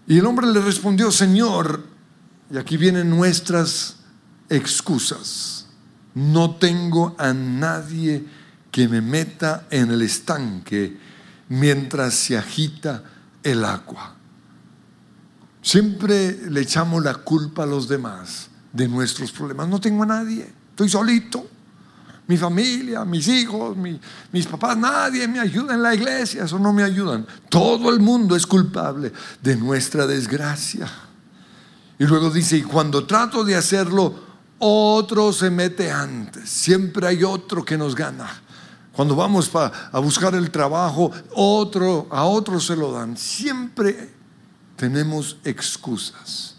Y 0.07 0.17
el 0.17 0.25
hombre 0.25 0.47
le 0.47 0.61
respondió, 0.61 1.11
Señor, 1.11 1.85
y 2.51 2.57
aquí 2.57 2.75
vienen 2.75 3.09
nuestras 3.09 3.96
excusas, 4.49 5.67
no 6.13 6.55
tengo 6.55 7.15
a 7.17 7.33
nadie 7.33 8.25
que 8.71 8.87
me 8.87 9.01
meta 9.01 9.67
en 9.69 9.91
el 9.91 10.01
estanque 10.01 10.97
mientras 11.49 12.13
se 12.13 12.37
agita 12.37 13.03
el 13.43 13.63
agua. 13.63 14.15
Siempre 15.61 16.49
le 16.49 16.61
echamos 16.61 17.03
la 17.03 17.15
culpa 17.15 17.63
a 17.63 17.65
los 17.65 17.87
demás 17.87 18.49
de 18.71 18.87
nuestros 18.87 19.31
problemas. 19.31 19.67
No 19.67 19.79
tengo 19.79 20.03
a 20.03 20.05
nadie, 20.05 20.47
estoy 20.69 20.89
solito. 20.89 21.49
Mi 22.27 22.35
familia, 22.35 23.05
mis 23.05 23.27
hijos, 23.29 23.77
mis 23.77 24.45
papás, 24.47 24.77
nadie 24.77 25.27
me 25.27 25.39
ayuda 25.39 25.75
en 25.75 25.81
la 25.81 25.95
iglesia, 25.95 26.43
eso 26.43 26.59
no 26.59 26.73
me 26.73 26.83
ayudan. 26.83 27.25
Todo 27.49 27.89
el 27.89 28.01
mundo 28.01 28.35
es 28.35 28.45
culpable 28.45 29.13
de 29.41 29.55
nuestra 29.55 30.05
desgracia. 30.05 30.89
Y 31.97 32.05
luego 32.05 32.29
dice, 32.29 32.57
y 32.57 32.63
cuando 32.63 33.05
trato 33.07 33.45
de 33.45 33.55
hacerlo, 33.55 34.26
otro 34.59 35.31
se 35.33 35.49
mete 35.49 35.91
antes. 35.91 36.49
Siempre 36.49 37.07
hay 37.07 37.23
otro 37.23 37.63
que 37.63 37.77
nos 37.77 37.95
gana. 37.95 38.41
Cuando 38.91 39.15
vamos 39.15 39.51
a 39.53 39.99
buscar 39.99 40.33
el 40.33 40.49
trabajo, 40.49 41.11
otro, 41.35 42.07
a 42.09 42.23
otro 42.23 42.59
se 42.59 42.75
lo 42.75 42.91
dan. 42.91 43.15
Siempre 43.15 44.09
tenemos 44.75 45.37
excusas. 45.43 46.55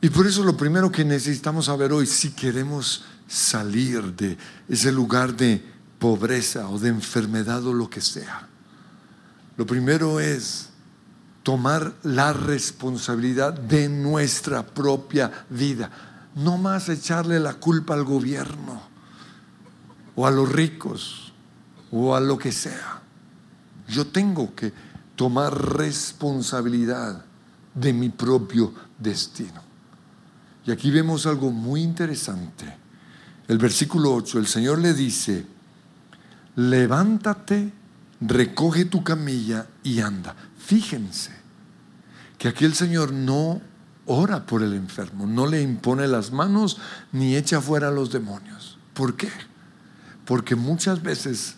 Y 0.00 0.10
por 0.10 0.26
eso 0.26 0.44
lo 0.44 0.56
primero 0.56 0.90
que 0.90 1.04
necesitamos 1.04 1.66
saber 1.66 1.92
hoy, 1.92 2.06
si 2.06 2.30
queremos 2.30 3.04
salir 3.26 4.14
de 4.14 4.36
ese 4.68 4.92
lugar 4.92 5.34
de 5.34 5.64
pobreza 5.98 6.68
o 6.68 6.78
de 6.78 6.88
enfermedad 6.88 7.64
o 7.66 7.72
lo 7.72 7.88
que 7.88 8.00
sea, 8.00 8.48
lo 9.56 9.66
primero 9.66 10.18
es 10.20 10.68
tomar 11.42 11.92
la 12.02 12.32
responsabilidad 12.32 13.52
de 13.52 13.88
nuestra 13.88 14.64
propia 14.64 15.46
vida. 15.50 15.90
No 16.34 16.58
más 16.58 16.88
echarle 16.88 17.38
la 17.40 17.54
culpa 17.54 17.94
al 17.94 18.04
gobierno 18.04 18.82
o 20.14 20.26
a 20.26 20.30
los 20.30 20.50
ricos 20.50 21.32
o 21.90 22.14
a 22.14 22.20
lo 22.20 22.38
que 22.38 22.52
sea. 22.52 23.02
Yo 23.88 24.06
tengo 24.06 24.54
que 24.54 24.72
tomar 25.16 25.76
responsabilidad 25.76 27.24
de 27.74 27.92
mi 27.92 28.08
propio 28.08 28.72
destino. 28.98 29.62
Y 30.64 30.70
aquí 30.70 30.90
vemos 30.90 31.26
algo 31.26 31.50
muy 31.50 31.82
interesante. 31.82 32.76
El 33.48 33.58
versículo 33.58 34.14
8, 34.14 34.38
el 34.38 34.46
Señor 34.46 34.78
le 34.78 34.94
dice, 34.94 35.46
levántate, 36.56 37.72
recoge 38.20 38.84
tu 38.84 39.02
camilla 39.02 39.66
y 39.82 40.00
anda. 40.00 40.34
Fíjense 40.58 41.32
que 42.38 42.48
aquí 42.48 42.64
el 42.64 42.74
Señor 42.74 43.12
no 43.12 43.60
ora 44.06 44.46
por 44.46 44.62
el 44.62 44.74
enfermo, 44.74 45.26
no 45.26 45.46
le 45.46 45.62
impone 45.62 46.08
las 46.08 46.32
manos 46.32 46.78
ni 47.12 47.36
echa 47.36 47.60
fuera 47.60 47.88
a 47.88 47.92
los 47.92 48.10
demonios. 48.10 48.78
¿Por 48.94 49.16
qué? 49.16 49.30
Porque 50.24 50.54
muchas 50.54 51.02
veces 51.02 51.56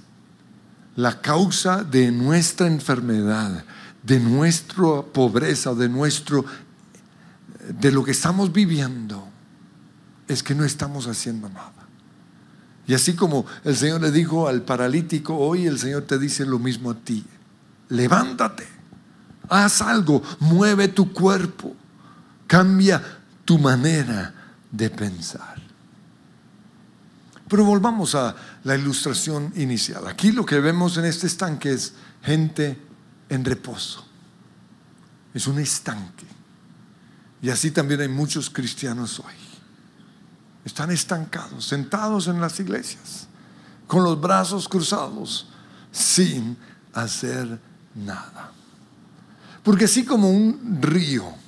la 0.97 1.21
causa 1.21 1.83
de 1.85 2.13
nuestra 2.13 2.67
enfermedad, 2.67 3.65
de 4.03 4.21
nuestra 4.21 5.03
pobreza, 5.13 5.75
de 5.75 5.89
nuestro 5.89 6.45
de 7.69 7.91
lo 7.91 8.05
que 8.05 8.11
estamos 8.11 8.53
viviendo 8.53 9.27
es 10.29 10.43
que 10.43 10.55
no 10.55 10.65
estamos 10.65 11.07
haciendo 11.07 11.49
nada. 11.49 11.73
Y 12.87 12.95
así 12.95 13.15
como 13.15 13.47
el 13.65 13.77
Señor 13.77 14.03
le 14.03 14.11
dijo 14.11 14.49
al 14.49 14.63
paralítico, 14.63 15.37
hoy 15.37 15.67
el 15.67 15.79
Señor 15.79 16.03
te 16.03 16.19
dice 16.19 16.45
lo 16.45 16.59
mismo 16.59 16.91
a 16.91 16.95
ti. 16.95 17.25
Levántate, 17.89 18.67
haz 19.49 19.81
algo, 19.81 20.23
mueve 20.41 20.89
tu 20.89 21.13
cuerpo, 21.13 21.75
cambia 22.47 23.03
tu 23.45 23.59
manera 23.59 24.33
de 24.71 24.91
pensar. 24.91 25.63
Pero 27.49 27.65
volvamos 27.65 28.15
a 28.15 28.35
la 28.65 28.75
ilustración 28.75 29.53
inicial. 29.57 30.07
Aquí 30.07 30.33
lo 30.33 30.45
que 30.45 30.61
vemos 30.61 30.97
en 30.97 31.05
este 31.05 31.27
estanque 31.27 31.73
es 31.73 31.93
gente 32.23 32.81
en 33.29 33.45
reposo. 33.45 34.05
Es 35.35 35.47
un 35.47 35.59
estanque. 35.59 36.27
Y 37.43 37.51
así 37.51 37.71
también 37.71 38.01
hay 38.01 38.09
muchos 38.09 38.49
cristianos 38.49 39.21
hoy. 39.21 39.35
Están 40.65 40.91
estancados, 40.91 41.67
sentados 41.67 42.27
en 42.27 42.41
las 42.41 42.59
iglesias, 42.59 43.29
con 43.87 44.03
los 44.03 44.19
brazos 44.19 44.67
cruzados, 44.67 45.47
sin 45.93 46.57
hacer 46.95 47.61
nada. 47.95 48.51
Porque 49.63 49.85
así 49.85 50.07
como 50.07 50.31
un 50.31 50.79
río 50.81 51.44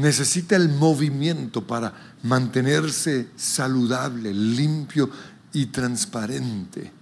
necesita 0.00 0.56
el 0.56 0.68
movimiento 0.68 1.66
para 1.66 1.92
mantenerse 2.22 3.30
saludable, 3.36 4.32
limpio 4.32 5.10
y 5.52 5.66
transparente, 5.66 6.92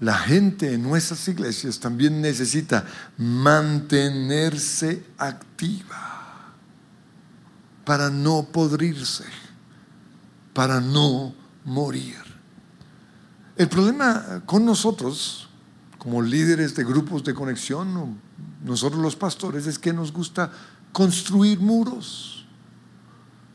la 0.00 0.14
gente 0.14 0.74
en 0.74 0.82
nuestras 0.82 1.28
iglesias 1.28 1.78
también 1.78 2.20
necesita 2.20 2.84
mantenerse 3.18 5.04
activa 5.16 6.54
para 7.84 8.10
no 8.10 8.48
podrirse, 8.50 9.24
para 10.52 10.80
no 10.80 11.32
morir. 11.64 12.16
El 13.56 13.68
problema 13.68 14.42
con 14.44 14.64
nosotros, 14.64 15.48
como 15.98 16.20
líderes 16.20 16.74
de 16.74 16.82
grupos 16.82 17.22
de 17.22 17.34
conexión, 17.34 18.18
nosotros 18.64 19.00
los 19.00 19.14
pastores, 19.14 19.68
es 19.68 19.78
que 19.78 19.92
nos 19.92 20.12
gusta 20.12 20.50
construir 20.92 21.58
muros 21.60 22.46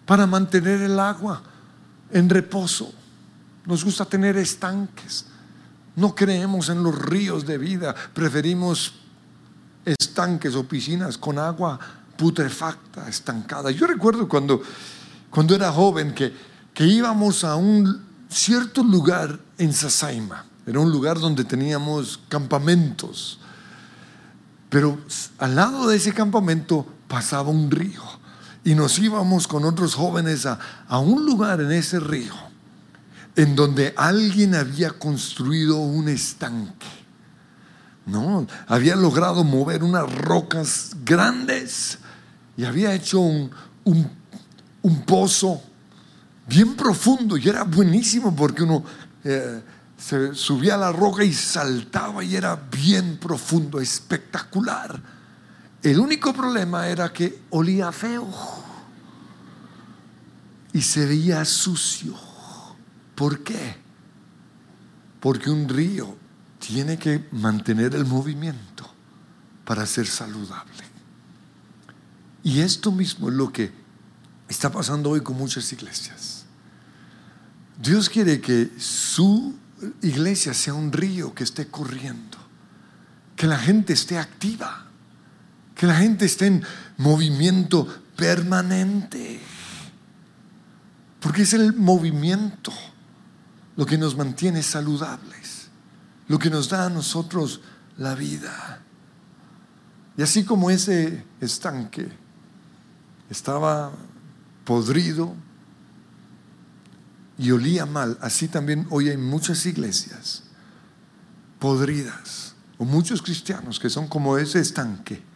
para 0.06 0.26
mantener 0.26 0.82
el 0.82 1.00
agua 1.00 1.42
en 2.12 2.30
reposo. 2.30 2.94
Nos 3.66 3.84
gusta 3.84 4.06
tener 4.06 4.38
estanques 4.38 5.26
no 5.98 6.14
creemos 6.14 6.70
en 6.70 6.84
los 6.84 6.96
ríos 6.96 7.46
de 7.46 7.58
vida, 7.58 7.94
preferimos 8.14 8.94
estanques 9.84 10.56
o 10.56 10.64
piscinas 10.64 11.18
con 11.18 11.40
agua 11.40 11.80
putrefacta, 12.16 13.10
estancada. 13.10 13.72
Yo 13.72 13.88
recuerdo 13.88 14.30
cuando, 14.30 14.62
cuando 15.32 15.56
era 15.56 15.72
joven 15.72 16.14
que, 16.14 16.32
que 16.72 16.86
íbamos 16.86 17.44
a 17.44 17.56
un 17.56 18.06
cierto 18.30 18.84
lugar 18.84 19.40
en 19.58 19.74
Sasaima. 19.74 20.46
Era 20.68 20.80
un 20.80 20.92
lugar 20.92 21.20
donde 21.20 21.44
teníamos 21.44 22.20
campamentos. 22.30 23.40
Pero 24.70 25.00
al 25.40 25.56
lado 25.56 25.88
de 25.88 25.98
ese 25.98 26.14
campamento 26.14 26.86
pasaba 27.08 27.50
un 27.50 27.72
río. 27.72 28.02
Y 28.64 28.76
nos 28.76 29.00
íbamos 29.00 29.48
con 29.48 29.64
otros 29.66 29.96
jóvenes 29.96 30.46
a, 30.46 30.60
a 30.88 31.00
un 31.00 31.26
lugar 31.26 31.62
en 31.62 31.72
ese 31.72 32.00
río 32.00 32.48
en 33.38 33.56
donde 33.56 33.94
alguien 33.96 34.56
había 34.56 34.90
construido 34.90 35.78
un 35.78 36.10
estanque. 36.10 36.88
No, 38.08 38.48
había 38.68 38.96
logrado 38.96 39.44
mover 39.44 39.84
unas 39.84 40.12
rocas 40.12 40.96
grandes 41.06 42.00
y 42.58 42.66
había 42.66 42.94
hecho 42.94 43.20
un, 43.20 43.52
pozo 45.06 45.62
bien 46.48 46.76
profundo 46.76 47.38
y 47.38 47.48
era 47.48 47.64
buenísimo 47.64 48.36
porque 48.36 48.64
uno 48.64 48.84
eh, 49.24 49.62
se 49.98 50.34
subía 50.34 50.76
a 50.76 50.78
la 50.78 50.92
roca 50.92 51.24
y 51.24 51.34
saltaba 51.34 52.24
y 52.24 52.36
era 52.36 52.56
bien 52.56 53.18
profundo, 53.18 53.80
espectacular. 53.80 55.00
El 55.88 56.02
único 56.02 56.34
problema 56.34 56.90
era 56.90 57.14
que 57.14 57.44
olía 57.50 57.94
feo 57.94 58.28
y 60.74 60.82
se 60.82 61.06
veía 61.06 61.46
sucio. 61.46 62.14
¿Por 63.16 63.42
qué? 63.42 63.78
Porque 65.22 65.50
un 65.50 65.70
río 65.70 66.18
tiene 66.60 67.00
que 67.00 67.30
mantener 67.32 67.96
el 67.96 68.04
movimiento 68.04 68.86
para 69.64 69.86
ser 69.86 70.08
saludable. 70.08 70.84
Y 72.44 72.60
esto 72.60 72.92
mismo 72.92 73.30
es 73.30 73.36
lo 73.36 73.54
que 73.54 73.72
está 74.50 74.70
pasando 74.70 75.12
hoy 75.12 75.22
con 75.22 75.38
muchas 75.38 75.72
iglesias. 75.72 76.44
Dios 77.82 78.10
quiere 78.10 78.42
que 78.42 78.72
su 78.78 79.56
iglesia 80.02 80.54
sea 80.54 80.74
un 80.74 80.92
río 80.92 81.34
que 81.34 81.46
esté 81.46 81.68
corriendo, 81.68 82.38
que 83.38 83.48
la 83.48 83.58
gente 83.58 83.94
esté 83.94 84.18
activa, 84.18 84.87
que 85.78 85.86
la 85.86 85.96
gente 85.96 86.26
esté 86.26 86.48
en 86.48 86.64
movimiento 86.98 87.88
permanente, 88.16 89.40
porque 91.20 91.44
es 91.44 91.54
el 91.54 91.74
movimiento 91.74 92.74
lo 93.76 93.86
que 93.86 93.98
nos 93.98 94.18
mantiene 94.18 94.64
saludables, 94.64 95.68
lo 96.28 96.40
que 96.40 96.50
nos 96.50 96.68
da 96.68 96.88
a 96.88 96.90
nosotros 96.90 97.62
la 97.98 98.16
vida. 98.16 98.82
Y 100.18 100.24
así 100.24 100.44
como 100.44 100.72
ese 100.72 101.24
estanque 101.40 102.10
estaba 103.30 103.92
podrido 104.66 105.36
y 107.38 107.52
olía 107.52 107.86
mal, 107.86 108.18
así 108.20 108.48
también 108.48 108.88
hoy 108.90 109.10
hay 109.10 109.18
muchas 109.18 109.64
iglesias 109.68 110.42
podridas, 111.60 112.56
o 112.80 112.86
muchos 112.86 113.22
cristianos 113.22 113.80
que 113.80 113.92
son 113.92 114.08
como 114.08 114.40
ese 114.40 114.60
estanque. 114.60 115.27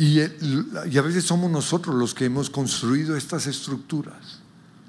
Y, 0.00 0.20
y 0.20 0.98
a 0.98 1.02
veces 1.02 1.24
somos 1.24 1.50
nosotros 1.50 1.94
los 1.94 2.14
que 2.14 2.24
hemos 2.24 2.48
construido 2.48 3.16
estas 3.16 3.46
estructuras, 3.46 4.40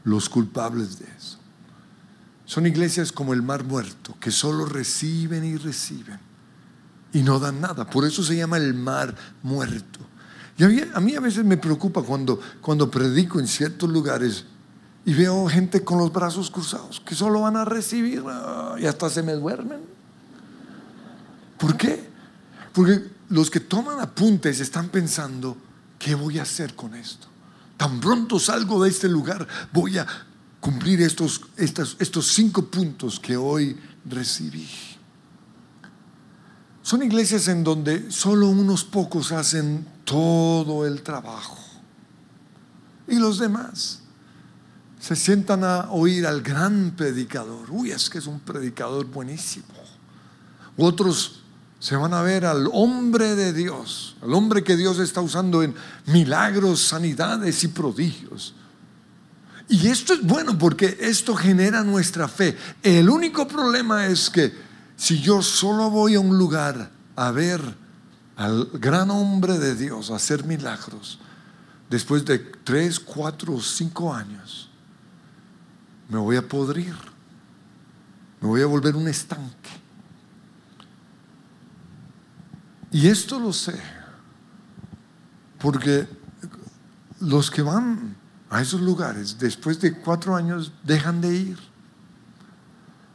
los 0.05 0.29
culpables 0.29 0.99
de 0.99 1.05
eso. 1.05 1.37
Son 2.45 2.65
iglesias 2.65 3.11
como 3.11 3.33
el 3.33 3.41
mar 3.41 3.65
muerto, 3.65 4.15
que 4.21 4.31
solo 4.31 4.65
reciben 4.65 5.43
y 5.43 5.57
reciben 5.57 6.31
y 7.13 7.23
no 7.23 7.39
dan 7.39 7.61
nada. 7.61 7.89
Por 7.89 8.05
eso 8.05 8.23
se 8.23 8.35
llama 8.35 8.57
el 8.57 8.73
mar 8.73 9.13
muerto. 9.43 9.99
Y 10.57 10.63
a 10.63 10.99
mí, 10.99 11.15
a 11.15 11.19
veces 11.19 11.43
me 11.43 11.57
preocupa 11.57 12.03
cuando, 12.03 12.39
cuando 12.61 12.89
predico 12.89 13.39
en 13.39 13.47
ciertos 13.47 13.89
lugares 13.89 14.45
y 15.05 15.13
veo 15.13 15.47
gente 15.47 15.83
con 15.83 15.97
los 15.97 16.13
brazos 16.13 16.51
cruzados 16.51 17.01
que 17.01 17.15
solo 17.15 17.41
van 17.41 17.57
a 17.57 17.65
recibir 17.65 18.23
ah, 18.27 18.75
y 18.79 18.85
hasta 18.85 19.09
se 19.09 19.23
me 19.23 19.33
duermen. 19.33 19.79
¿Por 21.57 21.75
qué? 21.77 22.09
Porque 22.73 23.10
los 23.31 23.49
que 23.49 23.61
toman 23.61 23.99
apuntes 23.99 24.59
están 24.59 24.89
pensando, 24.89 25.57
¿qué 25.97 26.15
voy 26.15 26.37
a 26.37 26.43
hacer 26.43 26.75
con 26.75 26.93
esto? 26.93 27.27
Tan 27.77 27.99
pronto 27.99 28.39
salgo 28.39 28.83
de 28.83 28.89
este 28.89 29.07
lugar, 29.07 29.47
voy 29.71 29.97
a 29.97 30.05
cumplir 30.59 31.01
estos, 31.01 31.41
estos, 31.57 31.95
estos 31.99 32.27
cinco 32.27 32.65
puntos 32.65 33.19
que 33.19 33.35
hoy 33.37 33.77
recibí. 34.05 34.67
Son 36.83 37.01
iglesias 37.03 37.47
en 37.47 37.63
donde 37.63 38.11
solo 38.11 38.49
unos 38.49 38.83
pocos 38.83 39.31
hacen 39.31 39.87
todo 40.03 40.85
el 40.85 41.01
trabajo. 41.01 41.57
Y 43.07 43.15
los 43.15 43.39
demás 43.39 44.01
se 44.99 45.15
sientan 45.15 45.63
a 45.63 45.89
oír 45.91 46.27
al 46.27 46.41
gran 46.41 46.91
predicador. 46.97 47.71
Uy, 47.71 47.91
es 47.91 48.09
que 48.09 48.17
es 48.17 48.27
un 48.27 48.39
predicador 48.39 49.05
buenísimo. 49.05 49.65
Otros 50.77 51.40
se 51.81 51.95
van 51.95 52.13
a 52.13 52.21
ver 52.21 52.45
al 52.45 52.69
hombre 52.73 53.35
de 53.35 53.53
Dios, 53.53 54.15
al 54.21 54.35
hombre 54.35 54.63
que 54.63 54.77
Dios 54.77 54.99
está 54.99 55.19
usando 55.19 55.63
en 55.63 55.73
milagros, 56.05 56.79
sanidades 56.79 57.63
y 57.63 57.69
prodigios. 57.69 58.53
Y 59.67 59.87
esto 59.87 60.13
es 60.13 60.21
bueno 60.21 60.59
porque 60.59 60.95
esto 61.01 61.35
genera 61.35 61.83
nuestra 61.83 62.27
fe. 62.27 62.55
El 62.83 63.09
único 63.09 63.47
problema 63.47 64.05
es 64.05 64.29
que 64.29 64.53
si 64.95 65.21
yo 65.21 65.41
solo 65.41 65.89
voy 65.89 66.13
a 66.13 66.19
un 66.19 66.37
lugar 66.37 66.91
a 67.15 67.31
ver 67.31 67.59
al 68.35 68.69
gran 68.73 69.09
hombre 69.09 69.57
de 69.57 69.73
Dios 69.73 70.11
hacer 70.11 70.43
milagros, 70.45 71.17
después 71.89 72.23
de 72.25 72.37
tres, 72.37 72.99
cuatro 72.99 73.55
o 73.55 73.59
cinco 73.59 74.13
años, 74.13 74.69
me 76.09 76.19
voy 76.19 76.35
a 76.35 76.47
podrir, 76.47 76.93
me 78.39 78.49
voy 78.49 78.61
a 78.61 78.67
volver 78.67 78.95
un 78.95 79.07
estanque. 79.07 79.80
Y 82.91 83.07
esto 83.07 83.39
lo 83.39 83.53
sé, 83.53 83.79
porque 85.59 86.07
los 87.21 87.49
que 87.49 87.61
van 87.61 88.15
a 88.49 88.61
esos 88.61 88.81
lugares, 88.81 89.37
después 89.39 89.79
de 89.79 89.93
cuatro 89.93 90.35
años, 90.35 90.73
dejan 90.83 91.21
de 91.21 91.35
ir. 91.35 91.57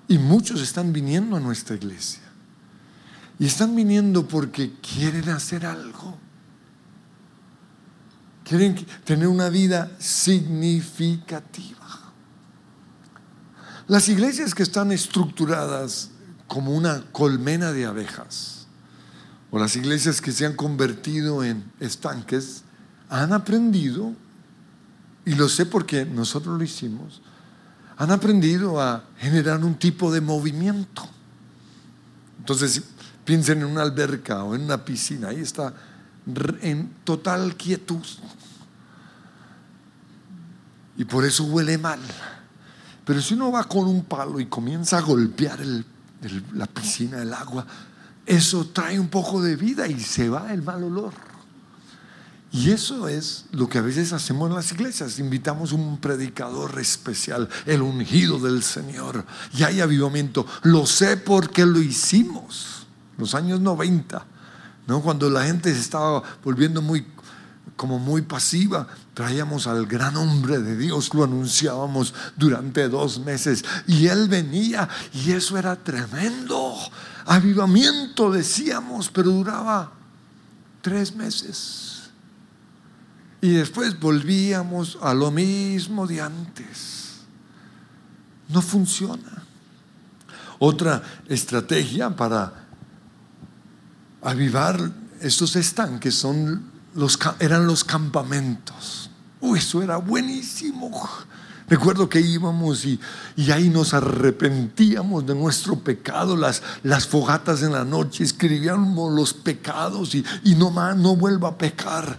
Y 0.08 0.18
muchos 0.18 0.62
están 0.62 0.92
viniendo 0.92 1.36
a 1.36 1.40
nuestra 1.40 1.76
iglesia. 1.76 2.22
Y 3.38 3.44
están 3.44 3.76
viniendo 3.76 4.26
porque 4.26 4.72
quieren 4.80 5.28
hacer 5.28 5.66
algo. 5.66 6.16
Quieren 8.44 8.86
tener 9.04 9.28
una 9.28 9.50
vida 9.50 9.90
significativa. 9.98 11.76
Las 13.88 14.08
iglesias 14.08 14.54
que 14.54 14.62
están 14.62 14.90
estructuradas 14.90 16.10
como 16.46 16.72
una 16.72 17.04
colmena 17.12 17.72
de 17.72 17.84
abejas, 17.84 18.55
o 19.56 19.58
las 19.58 19.74
iglesias 19.74 20.20
que 20.20 20.32
se 20.32 20.44
han 20.44 20.52
convertido 20.52 21.42
en 21.42 21.64
estanques, 21.80 22.60
han 23.08 23.32
aprendido, 23.32 24.12
y 25.24 25.34
lo 25.34 25.48
sé 25.48 25.64
porque 25.64 26.04
nosotros 26.04 26.58
lo 26.58 26.62
hicimos, 26.62 27.22
han 27.96 28.10
aprendido 28.10 28.82
a 28.82 29.04
generar 29.16 29.64
un 29.64 29.76
tipo 29.76 30.12
de 30.12 30.20
movimiento. 30.20 31.08
Entonces, 32.38 32.82
piensen 33.24 33.60
en 33.60 33.64
una 33.68 33.80
alberca 33.80 34.44
o 34.44 34.54
en 34.54 34.60
una 34.60 34.84
piscina, 34.84 35.28
ahí 35.28 35.40
está 35.40 35.72
en 36.60 36.90
total 37.04 37.56
quietud. 37.56 38.04
Y 40.98 41.06
por 41.06 41.24
eso 41.24 41.44
huele 41.44 41.78
mal. 41.78 42.00
Pero 43.06 43.22
si 43.22 43.32
uno 43.32 43.50
va 43.50 43.64
con 43.64 43.86
un 43.86 44.04
palo 44.04 44.38
y 44.38 44.44
comienza 44.44 44.98
a 44.98 45.00
golpear 45.00 45.60
la 46.52 46.66
piscina, 46.66 47.22
el 47.22 47.32
agua, 47.32 47.66
eso 48.26 48.66
trae 48.66 48.98
un 48.98 49.08
poco 49.08 49.40
de 49.40 49.56
vida 49.56 49.86
y 49.86 50.00
se 50.00 50.28
va 50.28 50.52
el 50.52 50.62
mal 50.62 50.82
olor. 50.82 51.12
Y 52.52 52.70
eso 52.70 53.08
es 53.08 53.44
lo 53.52 53.68
que 53.68 53.78
a 53.78 53.82
veces 53.82 54.12
hacemos 54.12 54.48
en 54.48 54.56
las 54.56 54.72
iglesias. 54.72 55.18
Invitamos 55.18 55.72
un 55.72 55.98
predicador 55.98 56.78
especial, 56.80 57.48
el 57.66 57.82
ungido 57.82 58.38
del 58.38 58.62
Señor. 58.62 59.24
Y 59.54 59.62
hay 59.62 59.80
avivamiento. 59.80 60.46
Lo 60.62 60.86
sé 60.86 61.16
porque 61.16 61.66
lo 61.66 61.80
hicimos. 61.80 62.86
Los 63.18 63.34
años 63.34 63.60
90, 63.60 64.24
¿no? 64.86 65.02
cuando 65.02 65.28
la 65.28 65.44
gente 65.44 65.72
se 65.72 65.80
estaba 65.80 66.22
volviendo 66.42 66.82
muy 66.82 67.06
como 67.76 67.98
muy 67.98 68.22
pasiva, 68.22 68.86
traíamos 69.12 69.66
al 69.66 69.86
gran 69.86 70.16
hombre 70.16 70.58
de 70.58 70.76
Dios, 70.76 71.12
lo 71.12 71.24
anunciábamos 71.24 72.14
durante 72.36 72.88
dos 72.88 73.20
meses 73.20 73.64
y 73.86 74.06
él 74.06 74.28
venía 74.28 74.88
y 75.12 75.32
eso 75.32 75.58
era 75.58 75.76
tremendo. 75.76 76.74
Avivamiento 77.26 78.30
decíamos, 78.30 79.10
pero 79.10 79.30
duraba 79.30 79.92
tres 80.80 81.14
meses. 81.14 82.10
Y 83.40 83.50
después 83.50 83.98
volvíamos 83.98 84.96
a 85.02 85.12
lo 85.12 85.30
mismo 85.30 86.06
de 86.06 86.20
antes. 86.20 87.20
No 88.48 88.62
funciona. 88.62 89.42
Otra 90.58 91.02
estrategia 91.28 92.14
para 92.14 92.52
avivar 94.22 94.92
estos 95.20 95.56
estanques 95.56 96.14
son 96.14 96.70
los, 96.94 97.18
eran 97.40 97.66
los 97.66 97.84
campamentos. 97.84 99.10
Uy, 99.40 99.58
eso 99.58 99.82
era 99.82 99.96
buenísimo. 99.96 101.08
Recuerdo 101.68 102.08
que 102.08 102.20
íbamos 102.20 102.84
y, 102.84 103.00
ahí 103.52 103.68
nos 103.68 103.92
arrepentíamos 103.92 105.26
de 105.26 105.34
nuestro 105.34 105.80
pecado, 105.80 106.36
las, 106.36 106.62
fogatas 107.08 107.62
en 107.62 107.72
la 107.72 107.84
noche, 107.84 108.22
escribíamos 108.22 109.12
los 109.12 109.34
pecados 109.34 110.14
y, 110.14 110.24
y 110.44 110.54
no 110.54 110.70
más, 110.70 110.96
no 110.96 111.16
vuelva 111.16 111.48
a 111.48 111.58
pecar 111.58 112.18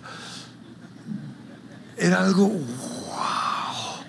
era 1.98 2.24
algo 2.24 2.48
wow. 2.48 4.04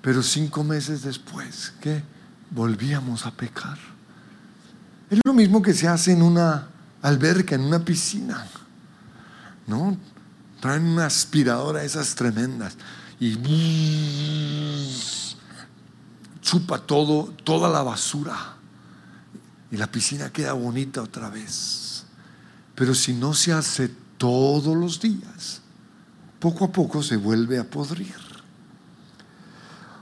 Pero 0.00 0.22
cinco 0.22 0.62
meses 0.62 1.02
después, 1.02 1.72
¿qué? 1.80 2.02
Volvíamos 2.50 3.26
a 3.26 3.32
pecar. 3.32 3.76
Es 5.10 5.18
lo 5.24 5.32
mismo 5.32 5.60
que 5.60 5.74
se 5.74 5.88
hace 5.88 6.12
en 6.12 6.22
una 6.22 6.68
alberca, 7.02 7.54
en 7.56 7.62
una 7.62 7.84
piscina. 7.84 8.46
¿No? 9.66 9.98
Traen 10.60 10.84
una 10.84 11.06
aspiradora 11.06 11.84
esas 11.84 12.14
tremendas 12.14 12.76
y 13.20 13.36
chupa 16.40 16.78
todo, 16.78 17.34
toda 17.44 17.68
la 17.68 17.82
basura. 17.82 18.56
Y 19.70 19.76
la 19.76 19.86
piscina 19.86 20.30
queda 20.30 20.54
bonita 20.54 21.02
otra 21.02 21.28
vez. 21.28 22.04
Pero 22.74 22.94
si 22.94 23.12
no 23.12 23.34
se 23.34 23.52
hace 23.52 23.88
todos 24.16 24.76
los 24.76 25.00
días, 25.00 25.60
poco 26.38 26.64
a 26.64 26.72
poco 26.72 27.02
se 27.02 27.16
vuelve 27.16 27.58
a 27.58 27.68
podrir. 27.68 28.14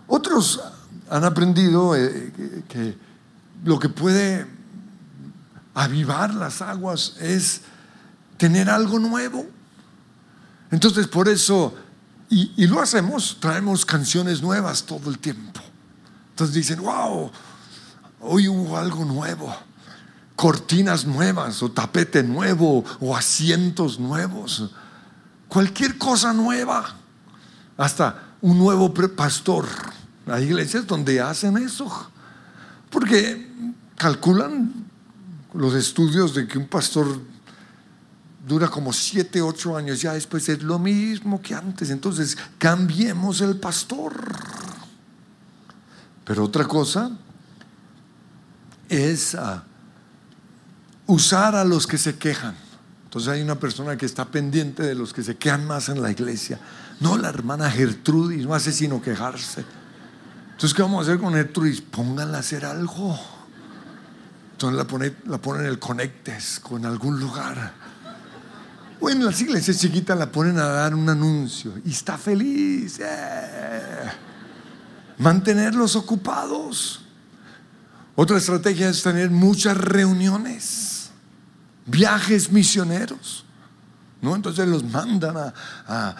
Otros 0.06 0.60
han 1.10 1.24
aprendido 1.24 1.96
eh, 1.96 2.32
que, 2.68 2.96
lo 3.64 3.78
que 3.78 3.88
puede 3.88 4.46
avivar 5.74 6.32
las 6.34 6.62
aguas 6.62 7.16
es 7.20 7.62
tener 8.36 8.70
algo 8.70 8.98
nuevo. 8.98 9.46
Entonces 10.70 11.06
por 11.08 11.28
eso, 11.28 11.74
y, 12.28 12.66
lo 12.66 12.80
hacemos, 12.80 13.38
traemos 13.40 13.84
canciones 13.84 14.42
nuevas 14.42 14.84
todo 14.84 15.10
el 15.10 15.18
tiempo. 15.18 15.60
Entonces 16.30 16.54
dicen, 16.54 16.80
wow, 16.80 17.30
hoy 18.20 18.48
hubo 18.48 18.76
algo 18.76 19.04
nuevo, 19.04 19.54
cortinas 20.34 21.06
nuevas 21.06 21.62
o 21.62 21.70
tapete 21.70 22.22
nuevo 22.22 22.84
o 23.00 23.16
asientos 23.16 23.98
nuevos 23.98 24.70
cualquier 25.48 25.98
cosa 25.98 26.32
nueva, 26.32 26.84
hasta 27.76 28.34
un 28.40 28.58
nuevo 28.58 28.92
pastor. 28.92 29.66
Hay 30.26 30.44
iglesias 30.44 30.86
donde 30.86 31.20
hacen 31.20 31.56
eso, 31.56 32.10
porque 32.90 33.50
calculan 33.96 34.72
los 35.54 35.74
estudios 35.74 36.34
de 36.34 36.46
que 36.46 36.58
un 36.58 36.66
pastor 36.66 37.20
dura 38.46 38.68
como 38.68 38.92
siete, 38.92 39.42
ocho 39.42 39.76
años, 39.76 40.00
ya 40.00 40.12
después 40.12 40.48
es 40.48 40.62
lo 40.62 40.78
mismo 40.78 41.42
que 41.42 41.54
antes, 41.54 41.90
entonces 41.90 42.38
cambiemos 42.58 43.40
el 43.40 43.56
pastor. 43.56 44.14
Pero 46.24 46.44
otra 46.44 46.64
cosa 46.64 47.10
es 48.88 49.34
ah, 49.34 49.64
usar 51.06 51.56
a 51.56 51.64
los 51.64 51.86
que 51.86 51.98
se 51.98 52.16
quejan. 52.16 52.54
Entonces 53.04 53.32
hay 53.32 53.42
una 53.42 53.58
persona 53.58 53.96
que 53.96 54.06
está 54.06 54.26
pendiente 54.26 54.82
de 54.82 54.94
los 54.94 55.12
que 55.12 55.22
se 55.22 55.36
quedan 55.36 55.66
más 55.66 55.88
en 55.88 56.00
la 56.00 56.10
iglesia. 56.10 56.60
No, 57.00 57.16
la 57.16 57.28
hermana 57.28 57.70
Gertrudis 57.70 58.46
no 58.46 58.54
hace 58.54 58.72
sino 58.72 59.02
quejarse. 59.02 59.64
Entonces, 60.52 60.74
¿qué 60.74 60.82
vamos 60.82 61.00
a 61.00 61.10
hacer 61.10 61.20
con 61.20 61.34
Gertrudis? 61.34 61.80
Pónganla 61.80 62.38
a 62.38 62.40
hacer 62.40 62.64
algo. 62.64 63.18
Entonces 64.52 64.76
la, 64.76 64.86
pone, 64.86 65.14
la 65.26 65.38
ponen 65.38 65.62
en 65.62 65.68
el 65.68 65.78
Conectes, 65.78 66.60
con 66.60 66.86
algún 66.86 67.20
lugar. 67.20 67.72
O 69.00 69.10
en 69.10 69.24
las 69.24 69.40
iglesias 69.40 69.78
chiquitas 69.78 70.18
la 70.18 70.30
ponen 70.30 70.58
a 70.58 70.66
dar 70.66 70.94
un 70.94 71.08
anuncio 71.08 71.74
y 71.84 71.90
está 71.90 72.16
feliz. 72.16 72.98
¡eh! 73.00 74.10
Mantenerlos 75.18 75.96
ocupados. 75.96 77.02
Otra 78.14 78.38
estrategia 78.38 78.88
es 78.88 79.02
tener 79.02 79.30
muchas 79.30 79.76
reuniones 79.76 80.96
viajes 81.86 82.50
misioneros. 82.50 83.44
¿no? 84.20 84.34
Entonces 84.34 84.66
los 84.66 84.84
mandan 84.84 85.36
a, 85.36 86.16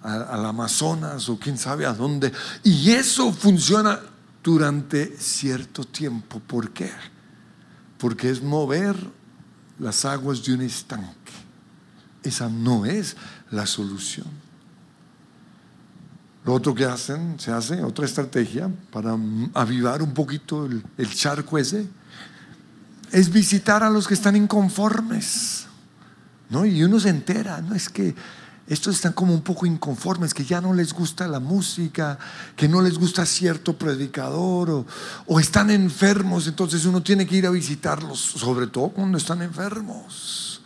al 0.00 0.46
Amazonas 0.46 1.28
o 1.28 1.38
quién 1.38 1.58
sabe 1.58 1.86
a 1.86 1.92
dónde. 1.92 2.32
Y 2.64 2.90
eso 2.92 3.32
funciona 3.32 4.00
durante 4.42 5.16
cierto 5.18 5.84
tiempo. 5.84 6.40
¿Por 6.40 6.70
qué? 6.70 6.90
Porque 7.98 8.30
es 8.30 8.42
mover 8.42 8.96
las 9.80 10.04
aguas 10.04 10.44
de 10.44 10.54
un 10.54 10.60
estanque. 10.60 11.32
Esa 12.22 12.48
no 12.48 12.84
es 12.84 13.16
la 13.50 13.66
solución. 13.66 14.26
Lo 16.44 16.54
otro 16.54 16.74
que 16.74 16.84
hacen, 16.84 17.38
se 17.38 17.50
hace 17.50 17.82
otra 17.82 18.04
estrategia 18.04 18.70
para 18.92 19.16
avivar 19.54 20.02
un 20.02 20.14
poquito 20.14 20.66
el, 20.66 21.14
charco 21.14 21.58
ese, 21.58 21.86
es 23.10 23.30
visitar 23.30 23.82
a 23.82 23.90
los 23.90 24.06
que 24.06 24.14
están 24.14 24.36
inconformes. 24.36 25.66
¿no? 26.48 26.64
Y 26.64 26.82
uno 26.82 27.00
se 27.00 27.08
entera, 27.08 27.60
no 27.60 27.74
es 27.74 27.88
que 27.88 28.14
estos 28.70 28.94
están 28.94 29.14
como 29.14 29.34
un 29.34 29.42
poco 29.42 29.66
inconformes, 29.66 30.32
que 30.32 30.44
ya 30.44 30.60
no 30.60 30.72
les 30.72 30.92
gusta 30.92 31.26
la 31.26 31.40
música, 31.40 32.16
que 32.54 32.68
no 32.68 32.80
les 32.80 32.98
gusta 32.98 33.26
cierto 33.26 33.76
predicador, 33.76 34.86
o, 35.26 35.40
están 35.40 35.72
enfermos, 35.72 36.46
entonces 36.46 36.84
uno 36.84 37.02
tiene 37.02 37.26
que 37.26 37.34
ir 37.34 37.46
a 37.48 37.50
visitarlos, 37.50 38.20
sobre 38.20 38.68
todo 38.68 38.90
cuando 38.90 39.18
están 39.18 39.42
enfermos. 39.42 40.62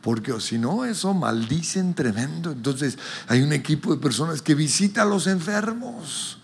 Porque 0.00 0.32
si 0.40 0.56
no, 0.56 0.86
eso 0.86 1.12
maldicen 1.12 1.92
tremendo. 1.92 2.50
Entonces 2.50 2.98
hay 3.28 3.42
un 3.42 3.52
equipo 3.52 3.94
de 3.94 4.00
personas 4.00 4.40
que 4.40 4.54
visita 4.54 5.02
a 5.02 5.06
los 5.06 5.26
enfermos. 5.26 6.38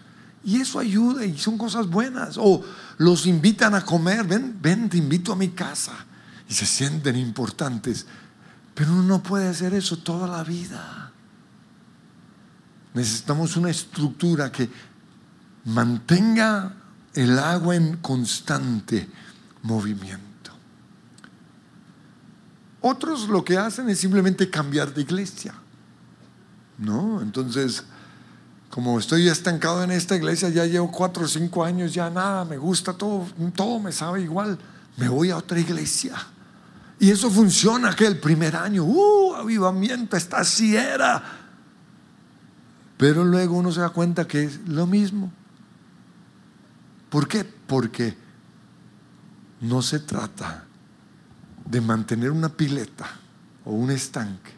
Y 0.44 0.60
eso 0.60 0.78
ayuda 0.78 1.24
y 1.24 1.38
son 1.38 1.56
cosas 1.56 1.86
buenas. 1.86 2.36
O 2.36 2.62
los 2.98 3.24
invitan 3.24 3.74
a 3.74 3.86
comer, 3.86 4.26
ven, 4.26 4.58
ven, 4.60 4.90
te 4.90 4.98
invito 4.98 5.32
a 5.32 5.36
mi 5.36 5.48
casa. 5.48 5.92
Y 6.46 6.52
se 6.52 6.66
sienten 6.66 7.16
importantes. 7.16 8.06
Pero 8.74 8.92
uno 8.92 9.02
no 9.02 9.22
puede 9.22 9.48
hacer 9.48 9.74
eso 9.74 9.98
toda 9.98 10.26
la 10.26 10.42
vida. 10.42 11.12
Necesitamos 12.94 13.56
una 13.56 13.70
estructura 13.70 14.50
que 14.50 14.68
mantenga 15.64 16.74
el 17.14 17.38
agua 17.38 17.76
en 17.76 17.98
constante 17.98 19.08
movimiento. 19.62 20.52
Otros 22.80 23.28
lo 23.28 23.44
que 23.44 23.58
hacen 23.58 23.88
es 23.90 23.98
simplemente 23.98 24.48
cambiar 24.48 24.92
de 24.94 25.02
iglesia. 25.02 25.54
¿No? 26.78 27.20
Entonces 27.20 27.84
como 28.70 29.00
estoy 29.00 29.28
estancado 29.28 29.82
en 29.82 29.90
esta 29.90 30.14
iglesia, 30.14 30.48
ya 30.48 30.64
llevo 30.64 30.92
cuatro 30.92 31.24
o 31.24 31.28
cinco 31.28 31.64
años, 31.64 31.92
ya 31.92 32.08
nada, 32.08 32.44
me 32.44 32.56
gusta 32.56 32.92
todo, 32.92 33.26
todo 33.54 33.80
me 33.80 33.90
sabe 33.90 34.22
igual, 34.22 34.56
me 34.96 35.08
voy 35.08 35.30
a 35.30 35.38
otra 35.38 35.58
iglesia. 35.58 36.14
Y 37.00 37.10
eso 37.10 37.30
funciona 37.30 37.96
que 37.96 38.06
el 38.06 38.20
primer 38.20 38.54
año, 38.54 38.84
uh, 38.84 39.34
avivamiento, 39.34 40.18
esta 40.18 40.36
así 40.36 40.76
era. 40.76 41.22
Pero 42.98 43.24
luego 43.24 43.56
uno 43.56 43.72
se 43.72 43.80
da 43.80 43.88
cuenta 43.88 44.28
que 44.28 44.44
es 44.44 44.68
lo 44.68 44.86
mismo. 44.86 45.32
¿Por 47.08 47.26
qué? 47.26 47.42
Porque 47.42 48.14
no 49.62 49.80
se 49.80 50.00
trata 50.00 50.66
de 51.64 51.80
mantener 51.80 52.30
una 52.30 52.50
pileta 52.50 53.06
o 53.64 53.72
un 53.72 53.90
estanque, 53.90 54.52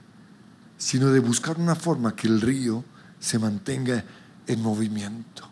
sino 0.76 1.10
de 1.10 1.20
buscar 1.20 1.58
una 1.58 1.76
forma 1.76 2.16
que 2.16 2.26
el 2.26 2.40
río 2.40 2.84
se 3.20 3.38
mantenga 3.38 4.04
en 4.48 4.60
movimiento. 4.60 5.48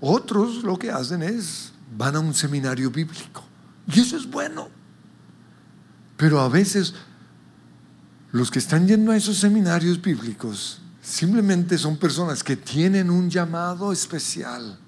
Otros 0.00 0.64
lo 0.64 0.76
que 0.76 0.90
hacen 0.90 1.22
es 1.22 1.72
van 1.96 2.16
a 2.16 2.20
un 2.20 2.34
seminario 2.34 2.90
bíblico 2.90 3.44
y 3.86 4.00
eso 4.00 4.16
es 4.16 4.28
bueno. 4.28 4.81
Pero 6.22 6.38
a 6.38 6.48
veces 6.48 6.94
los 8.30 8.48
que 8.48 8.60
están 8.60 8.86
yendo 8.86 9.10
a 9.10 9.16
esos 9.16 9.38
seminarios 9.38 10.00
bíblicos 10.00 10.80
simplemente 11.02 11.76
son 11.76 11.96
personas 11.96 12.44
que 12.44 12.54
tienen 12.54 13.10
un 13.10 13.28
llamado 13.28 13.90
especial, 13.90 14.78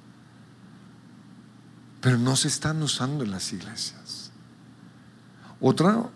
pero 2.00 2.18
no 2.18 2.36
se 2.36 2.46
están 2.46 2.80
usando 2.84 3.24
en 3.24 3.32
las 3.32 3.52
iglesias. 3.52 4.30
Otra 5.60 6.08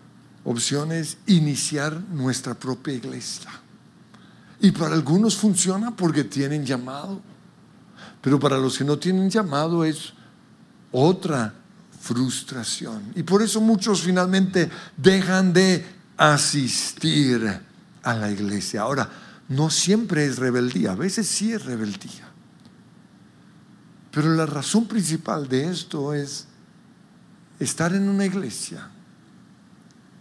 opción 0.45 0.93
es 0.93 1.17
iniciar 1.25 1.99
nuestra 2.13 2.53
propia 2.53 2.93
iglesia. 2.93 3.51
Y 4.61 4.71
para 4.71 4.95
algunos 4.95 5.35
funciona 5.35 5.93
porque 5.97 6.23
tienen 6.23 6.65
llamado. 6.65 7.21
Pero 8.21 8.39
para 8.39 8.57
los 8.57 8.77
que 8.77 8.85
no 8.85 8.97
tienen 8.97 9.29
llamado 9.29 9.83
es 9.83 10.13
otra 10.93 11.58
frustración. 11.99 13.11
Y 13.15 13.23
por 13.23 13.41
eso 13.41 13.61
muchos 13.61 14.01
finalmente 14.01 14.69
dejan 14.97 15.53
de 15.53 15.85
asistir 16.17 17.61
a 18.03 18.13
la 18.13 18.31
iglesia. 18.31 18.81
Ahora, 18.81 19.09
no 19.49 19.69
siempre 19.69 20.25
es 20.25 20.37
rebeldía, 20.37 20.91
a 20.91 20.95
veces 20.95 21.27
sí 21.27 21.51
es 21.51 21.65
rebeldía. 21.65 22.29
Pero 24.11 24.33
la 24.33 24.45
razón 24.45 24.87
principal 24.87 25.47
de 25.47 25.69
esto 25.69 26.13
es 26.13 26.45
estar 27.59 27.93
en 27.93 28.09
una 28.09 28.25
iglesia 28.25 28.89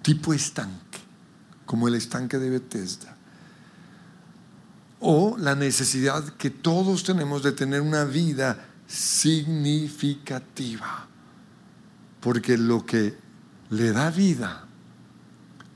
tipo 0.02 0.32
estanque, 0.32 0.98
como 1.66 1.88
el 1.88 1.94
estanque 1.94 2.38
de 2.38 2.50
Bethesda 2.50 3.18
o 5.00 5.36
la 5.38 5.54
necesidad 5.54 6.24
que 6.30 6.50
todos 6.50 7.04
tenemos 7.04 7.42
de 7.42 7.52
tener 7.52 7.80
una 7.80 8.04
vida 8.04 8.66
significativa. 8.86 11.06
Porque 12.20 12.56
lo 12.58 12.84
que 12.84 13.16
le 13.70 13.92
da 13.92 14.10
vida 14.10 14.64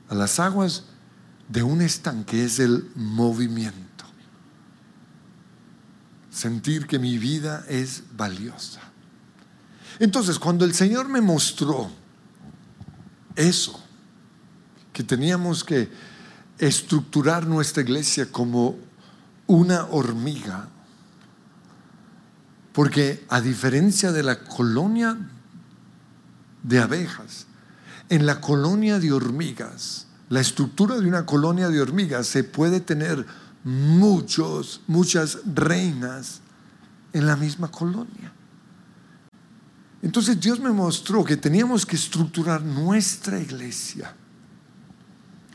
a 0.09 0.15
las 0.15 0.39
aguas 0.39 0.85
de 1.49 1.63
un 1.63 1.81
estanque 1.81 2.45
es 2.45 2.59
el 2.59 2.89
movimiento. 2.95 4.05
Sentir 6.29 6.87
que 6.87 6.99
mi 6.99 7.17
vida 7.17 7.63
es 7.67 8.03
valiosa. 8.15 8.81
Entonces, 9.99 10.39
cuando 10.39 10.65
el 10.65 10.73
Señor 10.73 11.07
me 11.07 11.21
mostró 11.21 11.91
eso, 13.35 13.83
que 14.91 15.03
teníamos 15.03 15.63
que 15.63 15.89
estructurar 16.57 17.45
nuestra 17.47 17.83
iglesia 17.83 18.31
como 18.31 18.77
una 19.47 19.85
hormiga, 19.85 20.67
porque 22.73 23.25
a 23.29 23.41
diferencia 23.41 24.11
de 24.11 24.23
la 24.23 24.43
colonia 24.43 25.17
de 26.63 26.79
abejas, 26.79 27.45
en 28.09 28.25
la 28.25 28.41
colonia 28.41 28.99
de 28.99 29.11
hormigas, 29.11 30.07
la 30.29 30.39
estructura 30.39 30.97
de 30.97 31.07
una 31.07 31.25
colonia 31.25 31.69
de 31.69 31.81
hormigas 31.81 32.27
se 32.27 32.43
puede 32.43 32.79
tener 32.79 33.25
muchos, 33.63 34.81
muchas 34.87 35.39
reinas 35.45 36.41
en 37.13 37.27
la 37.27 37.35
misma 37.35 37.69
colonia. 37.69 38.33
Entonces 40.01 40.39
Dios 40.39 40.59
me 40.59 40.71
mostró 40.71 41.23
que 41.23 41.37
teníamos 41.37 41.85
que 41.85 41.95
estructurar 41.95 42.61
nuestra 42.61 43.39
iglesia 43.39 44.13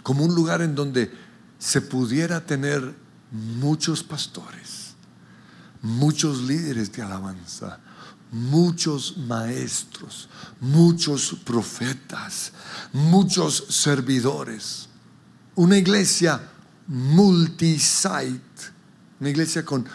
como 0.03 0.25
un 0.25 0.35
lugar 0.35 0.63
en 0.63 0.75
donde 0.75 1.13
se 1.59 1.83
pudiera 1.83 2.41
tener 2.47 2.95
muchos 3.31 4.03
pastores, 4.03 4.95
muchos 5.83 6.43
líderes 6.43 6.91
de 6.93 7.03
alabanza, 7.03 7.81
muchos 8.31 9.17
maestros, 9.17 10.29
muchos 10.61 11.37
profetas, 11.45 12.53
muchos 12.93 13.65
servidores. 13.69 14.89
Una 15.55 15.77
iglesia 15.77 16.41
multisite, 16.87 18.73
una 19.21 19.31
iglesia 19.31 19.65
con 19.65 19.87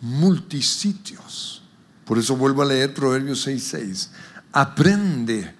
multisitios. 0.00 1.62
Por 2.04 2.18
eso 2.18 2.36
vuelvo 2.36 2.62
a 2.62 2.66
leer 2.66 2.94
Proverbios 2.94 3.46
6:6. 3.46 4.10
Aprende 4.52 5.54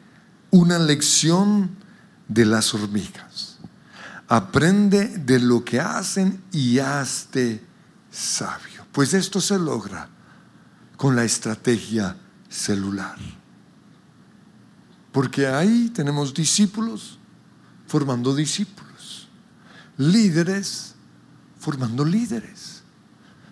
una 0.51 0.79
lección 0.79 1.77
de 2.29 2.47
las 2.47 2.73
hormigas 2.75 3.55
Aprende 4.29 5.19
de 5.19 5.39
lo 5.39 5.65
que 5.65 5.81
hacen 5.81 6.43
y 6.51 6.79
hazte 6.79 7.63
sabio. 8.11 8.87
Pues 8.91 9.13
esto 9.13 9.41
se 9.41 9.59
logra 9.59 10.09
con 11.05 11.17
la 11.17 11.25
estrategia 11.25 12.17
celular. 12.49 13.19
Porque 15.13 15.47
ahí 15.47 15.91
tenemos 15.91 16.33
discípulos 16.33 17.19
formando 17.87 18.35
discípulos, 18.35 19.29
líderes 19.99 20.95
formando 21.59 22.07
líderes, 22.07 22.85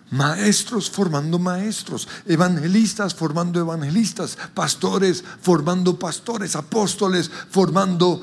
maestros 0.09 0.89
formando 0.89 1.37
maestros, 1.37 2.07
evangelistas 2.25 3.13
formando 3.13 3.59
evangelistas, 3.59 4.35
pastores 4.55 5.23
formando 5.39 5.99
pastores, 5.99 6.55
apóstoles 6.55 7.29
formando 7.51 8.19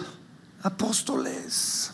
apóstoles. 0.64 1.89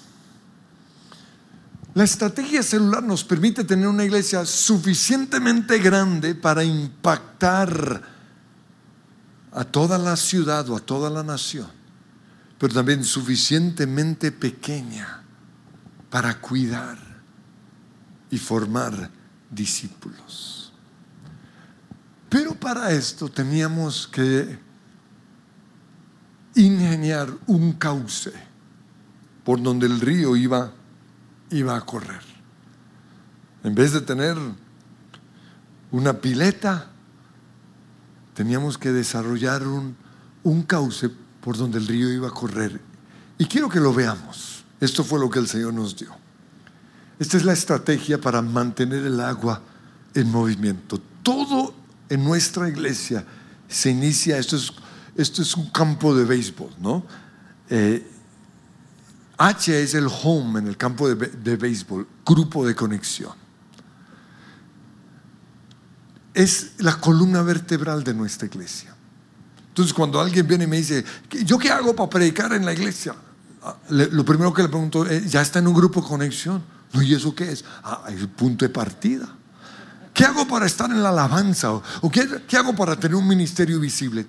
La 1.97 2.05
estrategia 2.05 2.63
celular 2.63 3.03
nos 3.03 3.25
permite 3.25 3.65
tener 3.65 3.89
una 3.89 4.05
iglesia 4.05 4.45
suficientemente 4.45 5.79
grande 5.79 6.35
para 6.35 6.63
impactar 6.63 8.03
a 9.51 9.65
toda 9.65 9.97
la 9.97 10.15
ciudad 10.15 10.69
o 10.69 10.77
a 10.77 10.81
toda 10.81 11.09
la 11.09 11.23
nación, 11.23 11.69
pero 12.59 12.75
también 12.75 13.03
suficientemente 13.03 14.31
pequeña 14.31 15.23
para 16.11 16.39
cuidar 16.39 16.99
y 18.31 18.37
formar 18.37 19.11
discípulos. 19.51 20.75
Pero 22.29 22.55
para 22.57 22.91
esto 22.93 23.31
teníamos 23.31 24.07
que 24.07 24.59
ingeniar 26.57 27.33
un 27.47 27.73
cauce 27.73 28.35
por 29.43 29.63
donde 29.63 29.87
el 29.87 29.99
río 29.99 30.37
iba 30.37 30.75
iba 31.51 31.77
a 31.77 31.81
correr. 31.81 32.23
En 33.65 33.75
vez 33.75 33.93
de 33.93 34.01
tener 34.01 34.37
una 35.91 36.21
pileta, 36.21 36.89
teníamos 38.35 38.79
que 38.79 38.93
desarrollar 38.93 39.67
un, 39.67 39.97
un 40.43 40.63
cauce 40.63 41.11
por 41.41 41.57
donde 41.57 41.79
el 41.79 41.87
río 41.87 42.13
iba 42.13 42.29
a 42.29 42.33
correr. 42.33 42.81
Y 43.39 43.47
quiero 43.47 43.69
que 43.69 43.81
lo 43.81 43.93
veamos. 43.93 44.65
Esto 44.81 45.05
fue 45.05 45.19
lo 45.19 45.31
que 45.31 45.39
el 45.39 45.49
Señor 45.49 45.75
nos 45.75 45.97
dio. 45.97 46.11
Esta 47.19 47.37
es 47.37 47.45
la 47.45 47.53
estrategia 47.53 48.21
para 48.21 48.43
mantener 48.43 49.05
el 49.07 49.21
agua 49.21 49.63
en 50.15 50.31
movimiento. 50.31 51.01
Todo 51.23 51.75
en 52.09 52.25
nuestra 52.25 52.69
iglesia 52.69 53.25
se 53.69 53.91
inicia, 53.91 54.39
esto 54.39 54.57
es, 54.57 54.73
esto 55.17 55.43
es 55.43 55.57
un 55.57 55.71
campo 55.71 56.15
de 56.15 56.25
béisbol, 56.25 56.71
¿no? 56.79 57.05
Eh, 57.69 58.07
H 59.39 59.83
es 59.83 59.95
el 59.95 60.07
home 60.07 60.61
en 60.61 60.67
el 60.67 60.77
campo 60.77 61.09
de, 61.09 61.57
béisbol, 61.57 62.07
grupo 62.25 62.67
de 62.67 62.75
conexión. 62.75 63.33
Es 66.33 66.73
la 66.79 66.99
columna 66.99 67.43
vertebral 67.43 68.03
de 68.03 68.15
nuestra 68.15 68.47
iglesia. 68.47 68.95
Entonces, 69.69 69.93
cuando 69.93 70.21
alguien 70.21 70.47
viene 70.47 70.65
y 70.65 70.67
me 70.67 70.79
dice, 70.79 71.05
¿yo 71.45 71.59
qué 71.59 71.71
hago 71.71 71.95
para 71.95 72.09
predicar 72.09 72.53
en 72.53 72.65
la 72.65 72.73
iglesia? 72.73 73.15
Ah, 73.63 73.77
lo 73.91 74.25
primero 74.25 74.53
que 74.55 74.63
le 74.63 74.69
pregunto 74.69 75.05
es, 75.05 75.31
¿ya 75.31 75.43
está 75.43 75.59
en 75.59 75.67
un 75.67 75.75
grupo 75.75 76.01
de 76.01 76.09
conexión? 76.09 76.63
No, 76.93 77.03
¿y 77.03 77.15
eso 77.15 77.35
qué 77.35 77.53
es? 77.53 77.65
Ah, 77.83 78.05
es 78.09 78.21
el 78.21 78.29
punto 78.29 78.65
de 78.65 78.71
partida. 78.71 79.29
¿Qué 80.15 80.25
hago 80.25 80.49
para 80.49 80.65
estar 80.65 80.91
en 80.91 81.03
la 81.03 81.11
alabanza? 81.11 81.73
¿O 81.73 82.11
qué 82.11 82.57
hago 82.57 82.75
para 82.75 82.99
tener 82.99 83.17
un 83.17 83.29
ministerio 83.29 83.79
visible? 83.79 84.27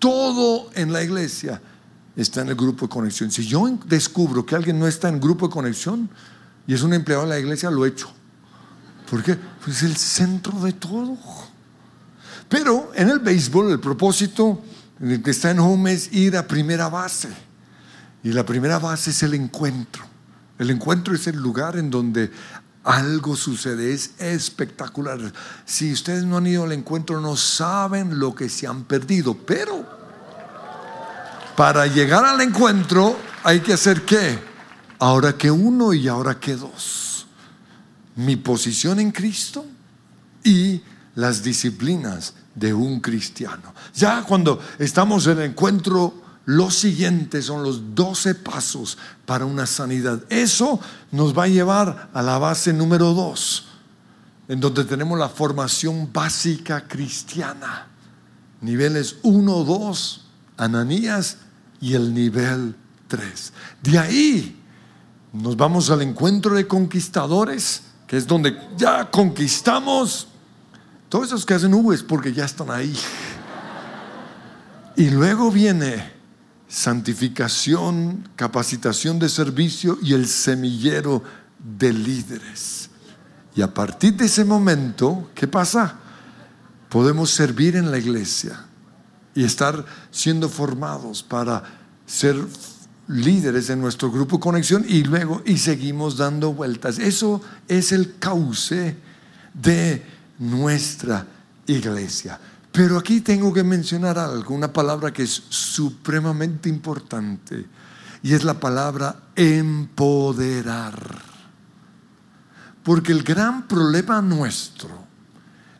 Todo 0.00 0.70
en 0.74 0.92
la 0.92 1.02
iglesia 1.02 1.60
está 2.22 2.42
en 2.42 2.48
el 2.48 2.56
grupo 2.56 2.86
de 2.86 2.90
conexión. 2.90 3.30
Si 3.30 3.46
yo 3.46 3.78
descubro 3.86 4.44
que 4.44 4.56
alguien 4.56 4.78
no 4.78 4.86
está 4.86 5.08
en 5.08 5.20
grupo 5.20 5.46
de 5.46 5.52
conexión 5.52 6.10
y 6.66 6.74
es 6.74 6.82
un 6.82 6.92
empleado 6.92 7.22
de 7.22 7.30
la 7.30 7.38
iglesia, 7.38 7.70
lo 7.70 7.86
echo. 7.86 8.12
¿Por 9.08 9.22
qué? 9.22 9.36
Pues 9.36 9.78
es 9.78 9.82
el 9.84 9.96
centro 9.96 10.58
de 10.60 10.72
todo. 10.72 11.16
Pero 12.48 12.90
en 12.94 13.08
el 13.08 13.20
béisbol 13.20 13.70
el 13.70 13.80
propósito 13.80 14.62
que 14.98 15.30
está 15.30 15.52
en 15.52 15.60
home 15.60 15.92
es 15.92 16.12
ir 16.12 16.36
a 16.36 16.46
primera 16.46 16.88
base. 16.88 17.28
Y 18.24 18.32
la 18.32 18.44
primera 18.44 18.78
base 18.78 19.10
es 19.10 19.22
el 19.22 19.34
encuentro. 19.34 20.04
El 20.58 20.70
encuentro 20.70 21.14
es 21.14 21.26
el 21.28 21.36
lugar 21.36 21.76
en 21.76 21.88
donde 21.88 22.32
algo 22.82 23.36
sucede, 23.36 23.92
es 23.92 24.12
espectacular. 24.18 25.32
Si 25.64 25.92
ustedes 25.92 26.24
no 26.24 26.36
han 26.36 26.46
ido 26.48 26.64
al 26.64 26.72
encuentro, 26.72 27.20
no 27.20 27.36
saben 27.36 28.18
lo 28.18 28.34
que 28.34 28.48
se 28.48 28.66
han 28.66 28.84
perdido, 28.84 29.34
pero 29.34 29.97
para 31.58 31.88
llegar 31.88 32.24
al 32.24 32.40
encuentro 32.40 33.18
hay 33.42 33.58
que 33.58 33.72
hacer 33.72 34.04
qué? 34.04 34.38
Ahora 35.00 35.36
que 35.36 35.50
uno 35.50 35.92
y 35.92 36.06
ahora 36.06 36.38
que 36.38 36.54
dos. 36.54 37.26
Mi 38.14 38.36
posición 38.36 39.00
en 39.00 39.10
Cristo 39.10 39.66
y 40.44 40.80
las 41.16 41.42
disciplinas 41.42 42.34
de 42.54 42.72
un 42.72 43.00
cristiano. 43.00 43.74
Ya 43.92 44.22
cuando 44.22 44.60
estamos 44.78 45.26
en 45.26 45.38
el 45.38 45.50
encuentro, 45.50 46.22
lo 46.44 46.70
siguiente 46.70 47.42
son 47.42 47.64
los 47.64 47.92
12 47.92 48.36
pasos 48.36 48.96
para 49.26 49.44
una 49.44 49.66
sanidad. 49.66 50.22
Eso 50.28 50.78
nos 51.10 51.36
va 51.36 51.42
a 51.42 51.48
llevar 51.48 52.08
a 52.14 52.22
la 52.22 52.38
base 52.38 52.72
número 52.72 53.14
2, 53.14 53.66
en 54.46 54.60
donde 54.60 54.84
tenemos 54.84 55.18
la 55.18 55.28
formación 55.28 56.12
básica 56.12 56.86
cristiana. 56.86 57.88
Niveles 58.60 59.16
1, 59.24 59.64
2, 59.64 60.24
Ananías 60.56 61.38
y 61.80 61.94
el 61.94 62.12
nivel 62.14 62.74
3. 63.08 63.52
De 63.82 63.98
ahí 63.98 64.62
nos 65.32 65.56
vamos 65.56 65.90
al 65.90 66.02
encuentro 66.02 66.54
de 66.54 66.66
conquistadores, 66.66 67.82
que 68.06 68.16
es 68.16 68.26
donde 68.26 68.56
ya 68.76 69.10
conquistamos 69.10 70.28
todos 71.08 71.28
esos 71.28 71.46
que 71.46 71.54
hacen 71.54 71.72
V 71.72 71.94
es 71.94 72.02
porque 72.02 72.32
ya 72.32 72.44
están 72.44 72.70
ahí. 72.70 72.94
Y 74.96 75.10
luego 75.10 75.50
viene 75.50 76.12
santificación, 76.68 78.28
capacitación 78.36 79.18
de 79.18 79.28
servicio 79.28 79.98
y 80.02 80.12
el 80.12 80.26
semillero 80.26 81.22
de 81.58 81.92
líderes. 81.92 82.90
Y 83.54 83.62
a 83.62 83.72
partir 83.72 84.14
de 84.14 84.26
ese 84.26 84.44
momento, 84.44 85.30
¿qué 85.34 85.48
pasa? 85.48 85.94
Podemos 86.90 87.30
servir 87.30 87.76
en 87.76 87.90
la 87.90 87.98
iglesia 87.98 88.67
y 89.38 89.44
estar 89.44 89.84
siendo 90.10 90.48
formados 90.48 91.22
para 91.22 91.62
ser 92.04 92.36
líderes 93.06 93.70
en 93.70 93.80
nuestro 93.80 94.10
grupo 94.10 94.40
Conexión 94.40 94.84
y 94.88 95.04
luego 95.04 95.42
y 95.46 95.58
seguimos 95.58 96.16
dando 96.16 96.52
vueltas. 96.52 96.98
Eso 96.98 97.40
es 97.68 97.92
el 97.92 98.18
cauce 98.18 98.96
de 99.54 100.04
nuestra 100.40 101.24
iglesia. 101.68 102.40
Pero 102.72 102.98
aquí 102.98 103.20
tengo 103.20 103.52
que 103.52 103.62
mencionar 103.62 104.18
algo, 104.18 104.56
una 104.56 104.72
palabra 104.72 105.12
que 105.12 105.22
es 105.22 105.30
supremamente 105.48 106.68
importante, 106.68 107.64
y 108.24 108.34
es 108.34 108.42
la 108.42 108.58
palabra 108.58 109.22
empoderar. 109.36 111.22
Porque 112.82 113.12
el 113.12 113.22
gran 113.22 113.68
problema 113.68 114.20
nuestro 114.20 114.90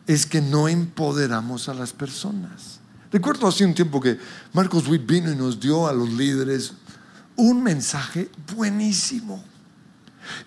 es 0.07 0.25
que 0.25 0.39
no 0.39 0.69
empoderamos 0.69 1.67
a 1.67 1.73
las 1.73 1.91
personas. 1.91 2.78
Recuerdo 3.11 3.47
hace 3.47 3.65
un 3.65 3.73
tiempo 3.73 3.99
que 3.99 4.19
Marcos 4.53 4.87
Witt 4.87 5.05
vino 5.05 5.31
y 5.31 5.35
nos 5.35 5.59
dio 5.59 5.87
a 5.87 5.93
los 5.93 6.09
líderes 6.13 6.73
un 7.35 7.63
mensaje 7.63 8.29
buenísimo 8.55 9.43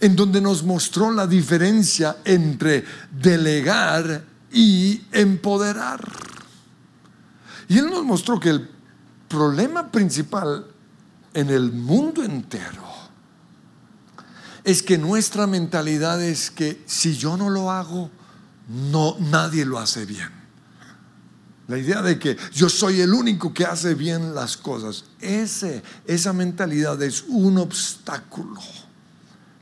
en 0.01 0.15
donde 0.15 0.41
nos 0.41 0.63
mostró 0.63 1.11
la 1.11 1.27
diferencia 1.27 2.19
entre 2.25 2.85
delegar 3.11 4.25
y 4.53 5.03
empoderar. 5.11 6.01
Y 7.69 7.79
Él 7.79 7.91
nos 7.91 8.05
mostró 8.05 8.39
que 8.39 8.51
el 8.51 8.71
problema 9.29 9.91
principal 9.91 10.67
en 11.35 11.51
el 11.51 11.73
mundo 11.73 12.23
entero 12.23 12.93
es 14.65 14.83
que 14.83 14.99
nuestra 14.99 15.47
mentalidad 15.47 16.23
es 16.23 16.51
que 16.51 16.83
si 16.87 17.17
yo 17.17 17.37
no 17.37 17.51
lo 17.51 17.71
hago, 17.71 18.11
no 18.69 19.17
nadie 19.19 19.65
lo 19.65 19.79
hace 19.79 20.05
bien. 20.05 20.42
La 21.69 21.79
idea 21.79 22.03
de 22.03 22.19
que 22.19 22.37
yo 22.53 22.69
soy 22.69 23.01
el 23.01 23.13
único 23.13 23.55
que 23.55 23.65
hace 23.65 23.95
bien 23.95 24.35
las 24.35 24.57
cosas, 24.57 25.05
ese, 25.21 25.83
esa 26.07 26.33
mentalidad 26.33 27.01
es 27.03 27.25
un 27.29 27.59
obstáculo 27.59 28.61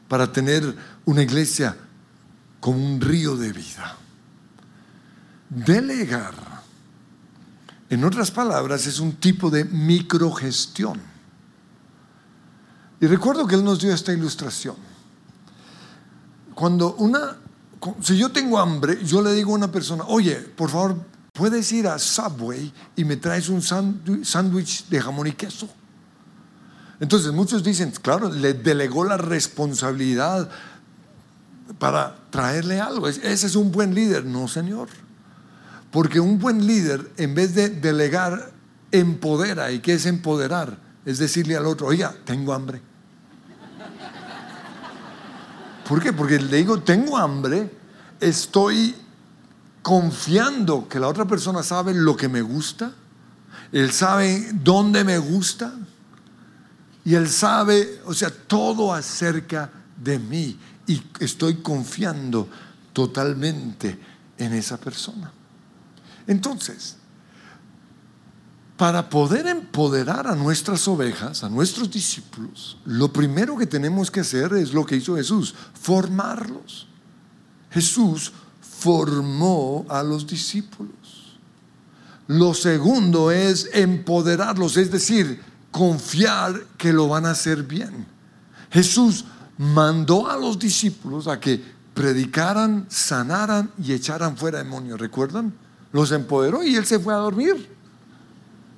para 0.09 0.33
tener 0.33 0.75
una 1.05 1.23
iglesia 1.23 1.77
como 2.59 2.85
un 2.85 3.01
río 3.01 3.37
de 3.37 3.53
vida. 3.53 3.97
Delegar, 5.49 6.35
en 7.89 8.05
otras 8.05 8.31
palabras, 8.31 8.87
es 8.87 8.99
un 8.99 9.17
tipo 9.17 9.51
de 9.51 9.65
microgestión. 9.65 11.01
Y 13.01 13.07
recuerdo 13.07 13.47
que 13.47 13.55
él 13.55 13.65
nos 13.65 13.81
dio 13.81 13.93
esta 13.93 14.13
ilustración. 14.13 14.77
Cuando 16.55 16.95
una, 16.97 17.37
si 18.03 18.17
yo 18.17 18.31
tengo 18.31 18.59
hambre, 18.59 19.05
yo 19.05 19.23
le 19.23 19.33
digo 19.33 19.53
a 19.53 19.55
una 19.55 19.73
persona, 19.73 20.05
oye, 20.07 20.37
por 20.37 20.71
favor, 20.71 20.97
puedes 21.41 21.73
ir 21.73 21.89
a 21.89 21.99
Subway 21.99 22.71
y 22.97 23.05
me 23.07 23.17
traes 23.17 23.49
un 23.49 23.63
sándwich 23.63 24.89
de 24.89 25.01
jamón 25.01 25.27
y 25.27 25.33
queso. 25.33 25.71
Entonces 27.01 27.33
muchos 27.33 27.65
dicen, 27.65 27.95
claro, 28.03 28.29
le 28.29 28.53
delegó 28.53 29.07
la 29.07 29.17
responsabilidad 29.17 30.51
para 31.79 32.15
traerle 32.29 32.79
algo. 32.79 33.09
Ese 33.09 33.47
es 33.47 33.57
un 33.57 33.73
buen 33.73 33.95
líder. 33.95 34.27
No, 34.27 34.49
Señor. 34.49 34.89
Porque 35.91 36.21
un 36.21 36.39
buen 36.39 36.67
líder, 36.67 37.11
en 37.17 37.35
vez 37.35 37.55
de 37.55 37.71
delegar, 37.71 38.53
empodera. 38.93 39.73
¿Y 39.73 39.79
qué 39.79 39.95
es 39.95 40.05
empoderar? 40.05 40.77
Es 41.07 41.17
decirle 41.17 41.57
al 41.57 41.65
otro, 41.65 41.87
oiga, 41.87 42.15
tengo 42.27 42.53
hambre. 42.53 42.83
¿Por 45.89 46.03
qué? 46.03 46.13
Porque 46.13 46.39
le 46.39 46.59
digo, 46.59 46.83
tengo 46.83 47.17
hambre, 47.17 47.71
estoy 48.21 48.95
confiando 49.83 50.89
que 50.89 51.01
la 51.01 51.09
otra 51.09 51.25
persona 51.25 51.63
sabe 51.63 51.95
lo 51.95 52.17
que 52.17 52.29
me 52.29 52.43
gusta, 52.43 52.93
él 53.73 53.93
sabe 53.93 54.51
dónde 54.53 55.05
me 55.05 55.19
gusta, 55.19 55.75
y 57.05 57.15
Él 57.15 57.29
sabe, 57.29 58.01
o 58.05 58.15
sea, 58.15 58.31
todo 58.31 58.93
acerca 58.93 59.71
de 59.97 60.19
mí. 60.19 60.59
Y 60.87 61.03
estoy 61.21 61.57
confiando 61.57 62.49
totalmente 62.93 63.99
en 64.37 64.53
esa 64.53 64.79
persona. 64.79 65.33
Entonces, 66.27 66.97
para 68.77 69.09
poder 69.09 69.47
empoderar 69.47 70.27
a 70.27 70.35
nuestras 70.35 70.87
ovejas, 70.89 71.45
a 71.45 71.49
nuestros 71.49 71.91
discípulos, 71.91 72.79
lo 72.85 73.13
primero 73.13 73.57
que 73.57 73.67
tenemos 73.67 74.11
que 74.11 74.21
hacer 74.21 74.53
es 74.55 74.73
lo 74.73 74.85
que 74.85 74.97
hizo 74.97 75.17
Jesús, 75.17 75.55
formarlos. 75.75 76.87
Jesús 77.71 78.33
formó 78.81 79.85
a 79.89 80.03
los 80.03 80.27
discípulos. 80.27 81.39
Lo 82.27 82.55
segundo 82.55 83.31
es 83.31 83.69
empoderarlos, 83.75 84.77
es 84.77 84.91
decir, 84.91 85.43
confiar 85.71 86.65
que 86.79 86.93
lo 86.93 87.09
van 87.09 87.27
a 87.27 87.33
hacer 87.33 87.65
bien. 87.65 88.07
Jesús 88.71 89.27
mandó 89.59 90.31
a 90.31 90.37
los 90.37 90.59
discípulos 90.59 91.27
a 91.29 91.39
que 91.39 91.63
predicaran, 91.93 92.87
sanaran 92.89 93.71
y 93.83 93.93
echaran 93.93 94.37
fuera 94.37 94.59
demonios. 94.59 94.99
¿Recuerdan? 94.99 95.53
Los 95.93 96.13
empoderó 96.13 96.65
y 96.65 96.77
él 96.77 96.87
se 96.87 96.99
fue 96.99 97.13
a 97.13 97.19
dormir. 97.19 97.69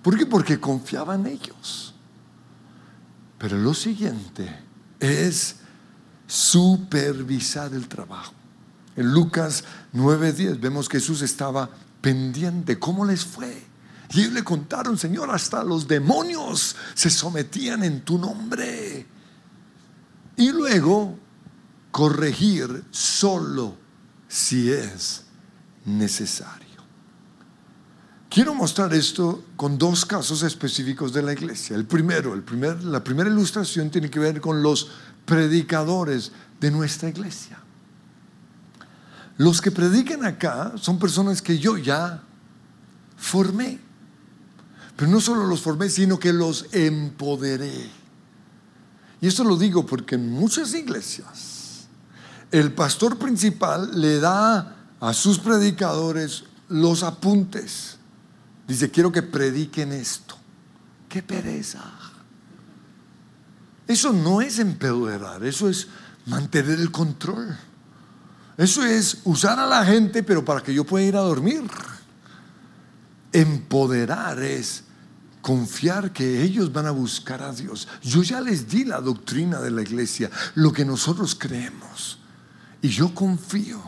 ¿Por 0.02 0.18
qué? 0.18 0.26
Porque 0.26 0.58
confiaba 0.58 1.14
en 1.14 1.26
ellos. 1.26 1.94
Pero 3.38 3.56
lo 3.58 3.74
siguiente 3.74 4.48
es 4.98 5.56
supervisar 6.26 7.72
el 7.74 7.86
trabajo. 7.86 8.41
En 8.96 9.12
Lucas 9.12 9.64
9:10 9.92 10.60
vemos 10.60 10.88
que 10.88 10.98
Jesús 11.00 11.22
estaba 11.22 11.70
pendiente. 12.00 12.78
¿Cómo 12.78 13.04
les 13.04 13.24
fue? 13.24 13.64
Y 14.12 14.20
ellos 14.20 14.32
le 14.34 14.44
contaron, 14.44 14.98
Señor, 14.98 15.30
hasta 15.30 15.64
los 15.64 15.88
demonios 15.88 16.76
se 16.94 17.08
sometían 17.08 17.82
en 17.82 18.02
tu 18.02 18.18
nombre. 18.18 19.06
Y 20.36 20.52
luego 20.52 21.18
corregir 21.90 22.84
solo 22.90 23.76
si 24.28 24.70
es 24.70 25.24
necesario. 25.86 26.62
Quiero 28.28 28.54
mostrar 28.54 28.94
esto 28.94 29.44
con 29.56 29.76
dos 29.76 30.06
casos 30.06 30.42
específicos 30.42 31.12
de 31.12 31.22
la 31.22 31.34
iglesia. 31.34 31.76
El 31.76 31.84
primero, 31.84 32.32
el 32.32 32.42
primer, 32.42 32.82
la 32.82 33.04
primera 33.04 33.28
ilustración 33.28 33.90
tiene 33.90 34.10
que 34.10 34.18
ver 34.18 34.40
con 34.40 34.62
los 34.62 34.88
predicadores 35.26 36.32
de 36.58 36.70
nuestra 36.70 37.10
iglesia. 37.10 37.61
Los 39.42 39.60
que 39.60 39.72
predican 39.72 40.24
acá 40.24 40.74
son 40.76 41.00
personas 41.00 41.42
que 41.42 41.58
yo 41.58 41.76
ya 41.76 42.22
formé. 43.16 43.80
Pero 44.94 45.10
no 45.10 45.20
solo 45.20 45.48
los 45.48 45.60
formé, 45.60 45.90
sino 45.90 46.16
que 46.16 46.32
los 46.32 46.66
empoderé. 46.70 47.90
Y 49.20 49.26
esto 49.26 49.42
lo 49.42 49.56
digo 49.56 49.84
porque 49.84 50.14
en 50.14 50.30
muchas 50.30 50.72
iglesias 50.74 51.88
el 52.52 52.72
pastor 52.72 53.18
principal 53.18 54.00
le 54.00 54.20
da 54.20 54.76
a 55.00 55.12
sus 55.12 55.40
predicadores 55.40 56.44
los 56.68 57.02
apuntes. 57.02 57.96
Dice, 58.68 58.92
quiero 58.92 59.10
que 59.10 59.22
prediquen 59.22 59.90
esto. 59.90 60.36
¡Qué 61.08 61.20
pereza! 61.20 61.82
Eso 63.88 64.12
no 64.12 64.40
es 64.40 64.60
empedorar, 64.60 65.42
eso 65.44 65.68
es 65.68 65.88
mantener 66.26 66.78
el 66.78 66.92
control. 66.92 67.58
Eso 68.56 68.84
es 68.84 69.20
usar 69.24 69.58
a 69.58 69.66
la 69.66 69.84
gente, 69.84 70.22
pero 70.22 70.44
para 70.44 70.62
que 70.62 70.74
yo 70.74 70.84
pueda 70.84 71.06
ir 71.06 71.16
a 71.16 71.20
dormir. 71.20 71.62
Empoderar 73.32 74.42
es 74.42 74.84
confiar 75.40 76.12
que 76.12 76.42
ellos 76.42 76.72
van 76.72 76.86
a 76.86 76.90
buscar 76.90 77.42
a 77.42 77.52
Dios. 77.52 77.88
Yo 78.02 78.22
ya 78.22 78.40
les 78.40 78.68
di 78.68 78.84
la 78.84 79.00
doctrina 79.00 79.60
de 79.60 79.70
la 79.70 79.82
iglesia, 79.82 80.30
lo 80.54 80.72
que 80.72 80.84
nosotros 80.84 81.34
creemos. 81.34 82.18
Y 82.80 82.88
yo 82.88 83.14
confío 83.14 83.80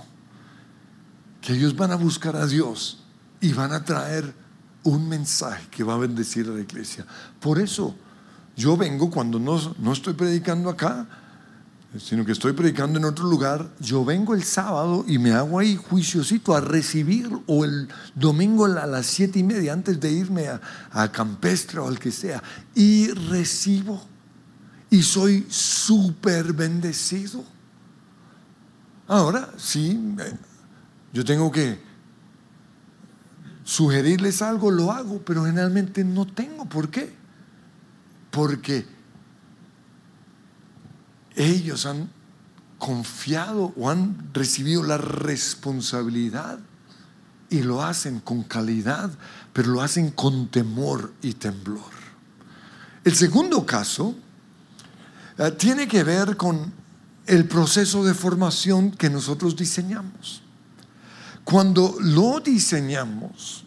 que 1.40 1.52
ellos 1.52 1.76
van 1.76 1.92
a 1.92 1.96
buscar 1.96 2.36
a 2.36 2.46
Dios 2.46 3.04
y 3.40 3.52
van 3.52 3.72
a 3.72 3.84
traer 3.84 4.34
un 4.82 5.08
mensaje 5.08 5.68
que 5.70 5.84
va 5.84 5.94
a 5.94 5.98
bendecir 5.98 6.48
a 6.48 6.52
la 6.52 6.60
iglesia. 6.60 7.06
Por 7.40 7.58
eso 7.58 7.94
yo 8.56 8.76
vengo 8.76 9.10
cuando 9.10 9.38
no, 9.38 9.74
no 9.78 9.92
estoy 9.92 10.14
predicando 10.14 10.70
acá, 10.70 11.06
sino 11.99 12.24
que 12.24 12.32
estoy 12.32 12.53
predicando 12.53 12.99
en 12.99 13.05
otro 13.05 13.26
lugar, 13.26 13.70
yo 13.78 14.05
vengo 14.05 14.34
el 14.34 14.42
sábado 14.42 15.05
y 15.07 15.18
me 15.18 15.32
hago 15.32 15.59
ahí 15.59 15.76
juiciosito 15.76 16.55
a 16.55 16.61
recibir, 16.61 17.30
o 17.47 17.64
el 17.64 17.88
domingo 18.14 18.64
a 18.64 18.86
las 18.86 19.07
siete 19.07 19.38
y 19.38 19.42
media, 19.42 19.72
antes 19.72 20.01
de 20.01 20.11
irme 20.11 20.49
a, 20.49 20.61
a 20.90 21.11
Campestre 21.12 21.78
o 21.78 21.88
al 21.88 21.99
que 21.99 22.11
sea, 22.11 22.42
y 22.74 23.09
recibo. 23.09 24.03
Y 24.90 25.03
soy 25.03 25.47
súper 25.49 26.53
bendecido. 26.53 27.45
Ahora, 29.07 29.51
sí, 29.57 30.16
yo 31.12 31.24
tengo 31.24 31.51
que 31.51 31.78
sugerirles 33.64 34.42
algo, 34.42 34.70
lo 34.70 34.92
hago, 34.92 35.20
pero 35.24 35.45
generalmente 35.45 36.05
no 36.05 36.26
tengo. 36.26 36.64
¿Por 36.66 36.90
qué? 36.90 37.12
Porque 38.30 38.93
ellos 41.37 41.87
han 41.87 42.11
confiado 42.78 43.72
o 43.76 43.91
han 43.91 44.30
recibido 44.32 44.82
la 44.82 44.99
responsabilidad 44.99 46.59
y 47.51 47.62
lo 47.62 47.82
hacen 47.82 48.20
con 48.20 48.43
calidad, 48.43 49.11
pero 49.53 49.70
lo 49.70 49.82
hacen 49.82 50.11
con 50.11 50.49
temor 50.49 51.12
y 51.22 51.35
temblor. 51.35 51.93
El 53.05 53.14
segundo 53.14 53.64
caso 53.64 54.14
eh, 55.39 55.51
tiene 55.53 55.87
que 55.87 56.05
ver 56.05 56.37
con 56.37 56.72
el 57.26 57.47
proceso 57.47 58.05
de 58.05 58.14
formación 58.14 58.91
que 58.91 59.11
nosotros 59.11 59.57
diseñamos. 59.57 60.43
Cuando 61.45 61.97
lo 62.01 62.41
diseñamos, 62.41 63.64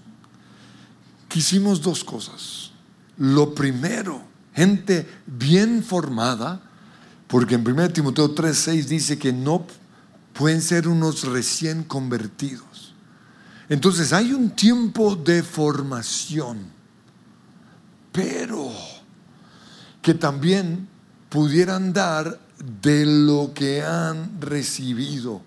quisimos 1.28 1.82
dos 1.82 2.04
cosas. 2.04 2.72
Lo 3.18 3.54
primero, 3.54 4.24
gente 4.54 5.08
bien 5.26 5.84
formada, 5.84 6.62
porque 7.28 7.56
en 7.56 7.68
1 7.68 7.90
Timoteo 7.90 8.34
3:6 8.34 8.88
dice 8.88 9.18
que 9.18 9.34
no 9.34 9.66
pueden 10.34 10.62
ser 10.62 10.88
unos 10.88 11.24
recién 11.24 11.84
convertidos. 11.84 12.94
Entonces 13.70 14.14
hay 14.14 14.34
un 14.34 14.52
tiempo 14.52 15.16
de 15.16 15.44
formación, 15.44 16.60
pero 18.12 18.72
que 20.02 20.14
también 20.14 20.88
pudieran 21.30 21.92
dar 21.92 22.40
de 22.82 23.06
lo 23.06 23.52
que 23.54 23.84
han 23.84 24.40
recibido. 24.40 25.42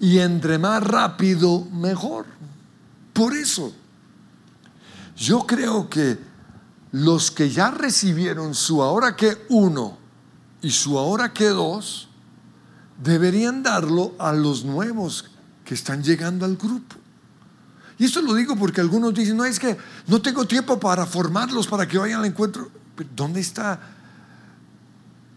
Y 0.00 0.18
entre 0.18 0.58
más 0.58 0.82
rápido, 0.82 1.66
mejor. 1.66 2.26
Por 3.12 3.36
eso, 3.36 3.72
yo 5.16 5.46
creo 5.46 5.88
que 5.88 6.18
los 6.92 7.30
que 7.30 7.50
ya 7.50 7.70
recibieron 7.70 8.54
su 8.54 8.82
ahora 8.82 9.14
que 9.14 9.46
uno, 9.50 9.98
y 10.64 10.70
su 10.70 10.98
ahora 10.98 11.34
que 11.34 11.48
dos 11.50 12.08
deberían 12.98 13.62
darlo 13.62 14.14
a 14.18 14.32
los 14.32 14.64
nuevos 14.64 15.26
que 15.62 15.74
están 15.74 16.02
llegando 16.02 16.46
al 16.46 16.56
grupo. 16.56 16.96
Y 17.98 18.06
esto 18.06 18.22
lo 18.22 18.32
digo 18.32 18.56
porque 18.56 18.80
algunos 18.80 19.12
dicen, 19.12 19.36
no 19.36 19.44
es 19.44 19.58
que 19.58 19.76
no 20.06 20.22
tengo 20.22 20.46
tiempo 20.46 20.80
para 20.80 21.04
formarlos 21.04 21.66
para 21.66 21.86
que 21.86 21.98
vayan 21.98 22.20
al 22.20 22.24
encuentro. 22.24 22.70
¿Dónde 23.14 23.40
está 23.40 23.78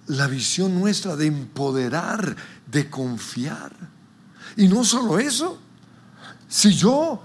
la 0.08 0.28
visión 0.28 0.80
nuestra 0.80 1.18
de 1.18 1.26
empoderar, 1.26 2.34
de 2.66 2.90
confiar? 2.90 3.74
Y 4.56 4.70
no 4.70 4.86
solo 4.86 5.20
eso, 5.20 5.60
si 6.48 6.74
yo 6.74 7.22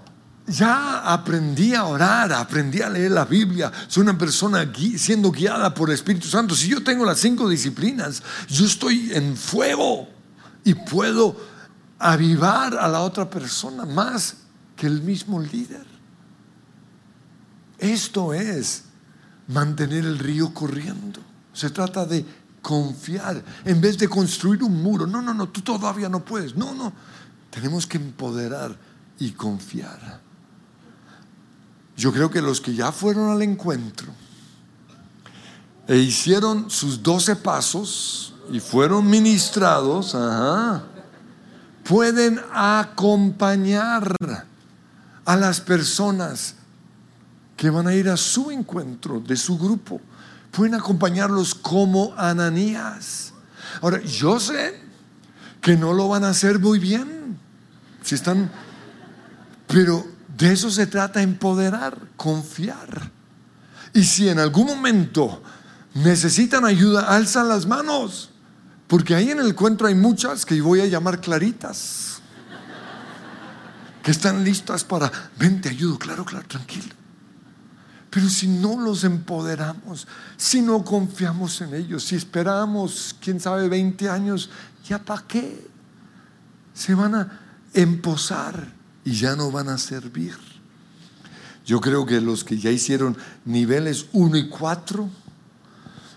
ya 0.46 1.12
aprendí 1.12 1.74
a 1.74 1.84
orar, 1.84 2.32
aprendí 2.32 2.82
a 2.82 2.90
leer 2.90 3.12
la 3.12 3.24
Biblia, 3.24 3.70
soy 3.88 4.02
una 4.02 4.18
persona 4.18 4.70
siendo 4.96 5.30
guiada 5.30 5.72
por 5.72 5.88
el 5.88 5.94
Espíritu 5.94 6.26
Santo. 6.28 6.54
Si 6.54 6.68
yo 6.68 6.82
tengo 6.82 7.04
las 7.04 7.18
cinco 7.18 7.48
disciplinas, 7.48 8.22
yo 8.48 8.66
estoy 8.66 9.12
en 9.12 9.36
fuego 9.36 10.08
y 10.64 10.74
puedo 10.74 11.36
avivar 11.98 12.76
a 12.76 12.88
la 12.88 13.00
otra 13.00 13.30
persona 13.30 13.84
más 13.84 14.36
que 14.76 14.86
el 14.86 15.02
mismo 15.02 15.40
líder. 15.40 15.86
Esto 17.78 18.34
es 18.34 18.84
mantener 19.48 20.04
el 20.04 20.18
río 20.18 20.52
corriendo. 20.52 21.20
Se 21.52 21.70
trata 21.70 22.06
de 22.06 22.24
confiar 22.60 23.44
en 23.64 23.80
vez 23.80 23.98
de 23.98 24.08
construir 24.08 24.62
un 24.62 24.82
muro. 24.82 25.06
No, 25.06 25.20
no, 25.20 25.34
no, 25.34 25.48
tú 25.48 25.60
todavía 25.62 26.08
no 26.08 26.24
puedes. 26.24 26.56
No, 26.56 26.74
no. 26.74 26.92
Tenemos 27.50 27.86
que 27.86 27.98
empoderar 27.98 28.76
y 29.18 29.32
confiar. 29.32 30.20
Yo 31.96 32.12
creo 32.12 32.30
que 32.30 32.42
los 32.42 32.60
que 32.60 32.74
ya 32.74 32.90
fueron 32.90 33.30
al 33.30 33.42
encuentro 33.42 34.12
e 35.86 35.96
hicieron 35.96 36.70
sus 36.70 37.02
doce 37.02 37.36
pasos 37.36 38.34
y 38.50 38.60
fueron 38.60 39.08
ministrados, 39.08 40.16
pueden 41.84 42.40
acompañar 42.52 44.14
a 45.24 45.36
las 45.36 45.60
personas 45.60 46.54
que 47.56 47.70
van 47.70 47.86
a 47.86 47.94
ir 47.94 48.08
a 48.08 48.16
su 48.16 48.50
encuentro 48.50 49.20
de 49.20 49.36
su 49.36 49.58
grupo. 49.58 50.00
Pueden 50.50 50.74
acompañarlos 50.74 51.54
como 51.54 52.14
Ananías. 52.16 53.32
Ahora, 53.80 54.00
yo 54.02 54.38
sé 54.40 54.80
que 55.60 55.76
no 55.76 55.92
lo 55.92 56.08
van 56.08 56.24
a 56.24 56.30
hacer 56.30 56.58
muy 56.58 56.78
bien. 56.78 57.38
Si 58.02 58.14
están, 58.14 58.50
pero 59.68 60.04
de 60.36 60.52
eso 60.52 60.70
se 60.70 60.86
trata 60.86 61.22
empoderar, 61.22 61.98
confiar. 62.16 63.10
Y 63.92 64.04
si 64.04 64.28
en 64.28 64.38
algún 64.38 64.66
momento 64.66 65.42
necesitan 65.94 66.64
ayuda, 66.64 67.14
alzan 67.14 67.48
las 67.48 67.66
manos. 67.66 68.30
Porque 68.86 69.14
ahí 69.14 69.30
en 69.30 69.40
el 69.40 69.48
encuentro 69.48 69.86
hay 69.86 69.94
muchas 69.94 70.44
que 70.44 70.60
voy 70.60 70.80
a 70.80 70.86
llamar 70.86 71.20
claritas. 71.20 72.20
Que 74.02 74.10
están 74.10 74.42
listas 74.42 74.84
para, 74.84 75.10
ven, 75.38 75.60
te 75.60 75.68
ayudo, 75.68 75.98
claro, 75.98 76.24
claro, 76.24 76.46
tranquilo. 76.48 76.94
Pero 78.10 78.28
si 78.28 78.48
no 78.48 78.78
los 78.78 79.04
empoderamos, 79.04 80.06
si 80.36 80.60
no 80.60 80.84
confiamos 80.84 81.60
en 81.60 81.74
ellos, 81.74 82.04
si 82.04 82.16
esperamos, 82.16 83.16
quién 83.20 83.40
sabe, 83.40 83.68
20 83.68 84.10
años, 84.10 84.50
¿ya 84.86 84.98
para 84.98 85.22
qué? 85.26 85.70
Se 86.74 86.94
van 86.94 87.14
a 87.14 87.40
emposar 87.72 88.81
y 89.04 89.12
ya 89.12 89.36
no 89.36 89.50
van 89.50 89.68
a 89.68 89.78
servir. 89.78 90.36
Yo 91.64 91.80
creo 91.80 92.04
que 92.06 92.20
los 92.20 92.44
que 92.44 92.58
ya 92.58 92.70
hicieron 92.70 93.16
niveles 93.44 94.06
1 94.12 94.36
y 94.36 94.48
4 94.48 95.08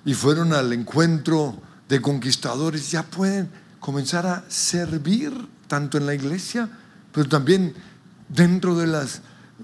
y 0.05 0.13
fueron 0.13 0.53
al 0.53 0.73
encuentro 0.73 1.61
de 1.88 2.01
conquistadores 2.01 2.89
ya 2.91 3.03
pueden 3.03 3.49
comenzar 3.79 4.25
a 4.25 4.43
servir 4.47 5.31
tanto 5.67 5.97
en 5.97 6.05
la 6.05 6.15
iglesia, 6.15 6.69
pero 7.11 7.29
también 7.29 7.73
dentro 8.27 8.75
de 8.75 8.88
las 8.88 9.21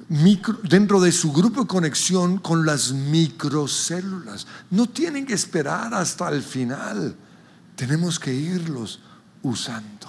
micro, 0.10 0.60
dentro 0.64 1.00
de 1.00 1.12
su 1.12 1.32
grupo 1.32 1.62
de 1.62 1.68
conexión 1.68 2.38
con 2.38 2.66
las 2.66 2.92
microcélulas. 2.92 4.46
No 4.70 4.88
tienen 4.88 5.26
que 5.26 5.34
esperar 5.34 5.94
hasta 5.94 6.30
el 6.30 6.44
final. 6.44 7.16
Tenemos 7.76 8.20
que 8.20 8.34
irlos 8.34 9.00
usando. 9.42 10.08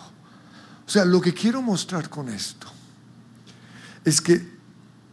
O 0.87 0.91
sea, 0.91 1.05
lo 1.05 1.21
que 1.21 1.33
quiero 1.33 1.63
mostrar 1.63 2.11
con 2.11 2.29
esto 2.29 2.72
es 4.05 4.21
que 4.21 4.51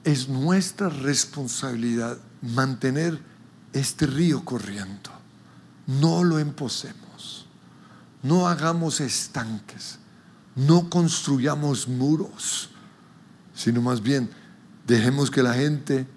es 0.03 0.29
nuestra 0.29 0.89
responsabilidad 0.89 2.17
mantener 2.41 3.21
este 3.73 4.05
río 4.05 4.43
corriendo. 4.43 5.11
No 5.87 6.23
lo 6.23 6.39
emposemos, 6.39 7.47
no 8.23 8.47
hagamos 8.47 9.01
estanques, 9.01 9.99
no 10.55 10.89
construyamos 10.89 11.87
muros, 11.87 12.69
sino 13.53 13.81
más 13.81 14.01
bien 14.01 14.29
dejemos 14.85 15.29
que 15.31 15.43
la 15.43 15.53
gente 15.53 16.07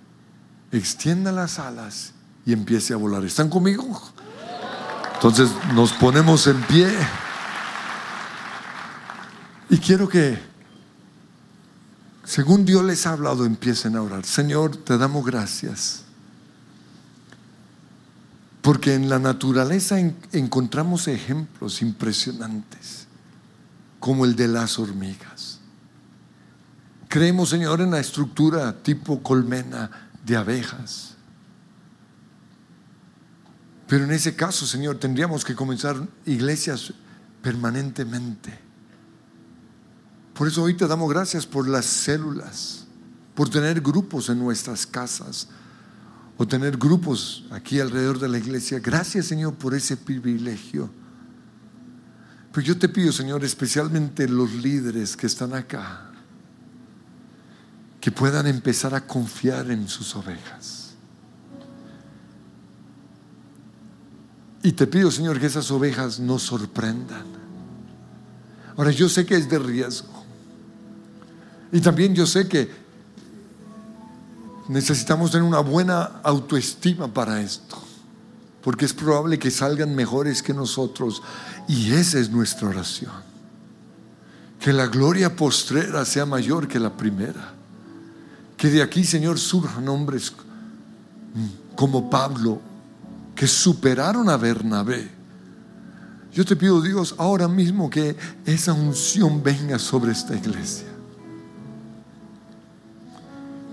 extienda 0.71 1.33
las 1.33 1.59
alas 1.59 2.13
y 2.45 2.53
empiece 2.53 2.93
a 2.93 2.97
volar. 2.97 3.25
¿Están 3.25 3.49
conmigo? 3.49 4.01
Entonces 5.15 5.51
nos 5.75 5.93
ponemos 5.93 6.47
en 6.47 6.61
pie. 6.63 6.91
Y 9.71 9.79
quiero 9.79 10.09
que, 10.09 10.39
según 12.25 12.65
Dios 12.65 12.85
les 12.85 13.07
ha 13.07 13.13
hablado, 13.13 13.45
empiecen 13.45 13.97
a 13.97 14.03
orar. 14.03 14.25
Señor, 14.25 14.77
te 14.77 14.97
damos 14.97 15.25
gracias. 15.25 16.03
Porque 18.61 18.95
en 18.95 19.09
la 19.09 19.19
naturaleza 19.19 19.99
encontramos 20.33 21.09
ejemplos 21.09 21.83
impresionantes, 21.83 23.09
como 23.99 24.25
el 24.25 24.37
de 24.37 24.47
las 24.47 24.79
hormigas. 24.79 25.59
Creemos, 27.09 27.51
Señor, 27.51 27.81
en 27.81 27.91
la 27.91 27.99
estructura 27.99 28.83
tipo 28.83 29.21
colmena 29.23 30.09
de 30.25 30.37
abejas. 30.37 31.17
Pero 33.89 34.05
en 34.05 34.13
ese 34.13 34.37
caso, 34.37 34.65
Señor, 34.65 34.99
tendríamos 34.99 35.45
que 35.45 35.57
comenzar 35.57 35.97
iglesias 36.25 36.95
permanentemente. 37.43 38.62
Por 40.35 40.49
eso 40.49 40.63
hoy 40.63 40.75
te 40.75 40.87
damos 40.87 41.11
gracias 41.11 41.47
por 41.47 41.69
las 41.69 41.85
células, 41.85 42.87
por 43.35 43.49
tener 43.51 43.81
grupos 43.81 44.29
en 44.29 44.39
nuestras 44.39 44.87
casas 44.87 45.49
o 46.39 46.47
tener 46.47 46.77
grupos 46.77 47.45
aquí 47.51 47.81
alrededor 47.81 48.19
de 48.19 48.29
la 48.29 48.39
iglesia. 48.39 48.81
Gracias 48.81 49.27
Señor 49.27 49.55
por 49.55 49.75
ese 49.75 49.97
privilegio. 49.97 50.91
Pero 52.53 52.67
yo 52.67 52.79
te 52.79 52.89
pido 52.89 53.13
Señor, 53.13 53.45
especialmente 53.45 54.29
los 54.29 54.53
líderes 54.53 55.17
que 55.17 55.27
están 55.27 55.55
acá, 55.55 56.11
que 58.01 58.11
puedan 58.11 58.47
empezar 58.47 58.95
a 58.95 59.07
confiar 59.07 59.71
en 59.71 59.87
sus 59.89 60.17
ovejas. 60.17 60.95
Y 64.63 64.73
te 64.73 64.87
pido 64.87 65.11
Señor 65.11 65.39
que 65.39 65.47
esas 65.47 65.71
ovejas 65.71 66.21
nos 66.21 66.43
sorprendan. 66.43 67.27
Ahora 68.77 68.91
yo 68.91 69.09
sé 69.09 69.27
que 69.27 69.37
es 69.37 69.49
de 69.49 69.59
riesgo. 69.59 70.22
Y 71.73 71.81
también 71.81 72.15
yo 72.15 72.27
sé 72.27 72.47
que 72.47 72.71
necesitamos 74.69 75.31
tener 75.31 75.47
una 75.47 75.61
buena 75.61 76.21
autoestima 76.23 77.09
para 77.09 77.41
esto, 77.41 77.83
porque 78.63 78.85
es 78.85 78.93
probable 78.93 79.39
que 79.39 79.51
salgan 79.51 79.95
mejores 79.95 80.43
que 80.43 80.53
nosotros 80.53 81.23
y 81.67 81.93
esa 81.93 82.19
es 82.19 82.31
nuestra 82.31 82.69
oración. 82.69 83.11
Que 84.61 84.73
la 84.73 84.87
gloria 84.87 85.35
postrera 85.35 86.05
sea 86.05 86.27
mayor 86.27 86.69
que 86.69 86.79
la 86.79 86.93
primera. 86.95 87.55
Que 88.57 88.69
de 88.69 88.83
aquí, 88.83 89.03
Señor, 89.03 89.39
surjan 89.39 89.89
hombres 89.89 90.33
como 91.75 92.11
Pablo, 92.11 92.61
que 93.35 93.49
superaron 93.49 94.29
a 94.29 94.37
Bernabé. 94.37 95.11
Yo 96.33 96.45
te 96.45 96.55
pido, 96.55 96.81
Dios, 96.81 97.15
ahora 97.19 97.49
mismo 97.49 97.91
que 97.91 98.15
esa 98.45 98.73
unción 98.73 99.43
venga 99.43 99.79
sobre 99.79 100.13
esta 100.13 100.37
iglesia 100.37 100.92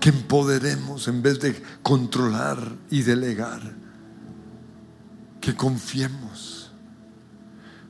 que 0.00 0.08
empoderemos 0.08 1.06
en 1.08 1.22
vez 1.22 1.38
de 1.40 1.62
controlar 1.82 2.58
y 2.90 3.02
delegar, 3.02 3.60
que 5.40 5.54
confiemos. 5.54 6.72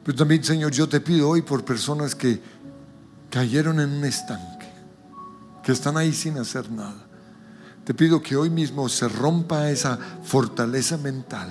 Pero 0.02 0.18
también, 0.18 0.42
Señor, 0.42 0.72
yo 0.72 0.88
te 0.88 1.00
pido 1.00 1.28
hoy 1.28 1.42
por 1.42 1.64
personas 1.64 2.16
que 2.16 2.42
cayeron 3.30 3.78
en 3.78 3.90
un 3.90 4.04
estanque, 4.04 4.68
que 5.62 5.70
están 5.70 5.96
ahí 5.96 6.12
sin 6.12 6.36
hacer 6.38 6.70
nada. 6.70 7.06
Te 7.84 7.94
pido 7.94 8.20
que 8.20 8.36
hoy 8.36 8.50
mismo 8.50 8.88
se 8.88 9.08
rompa 9.08 9.70
esa 9.70 9.96
fortaleza 10.24 10.96
mental, 10.96 11.48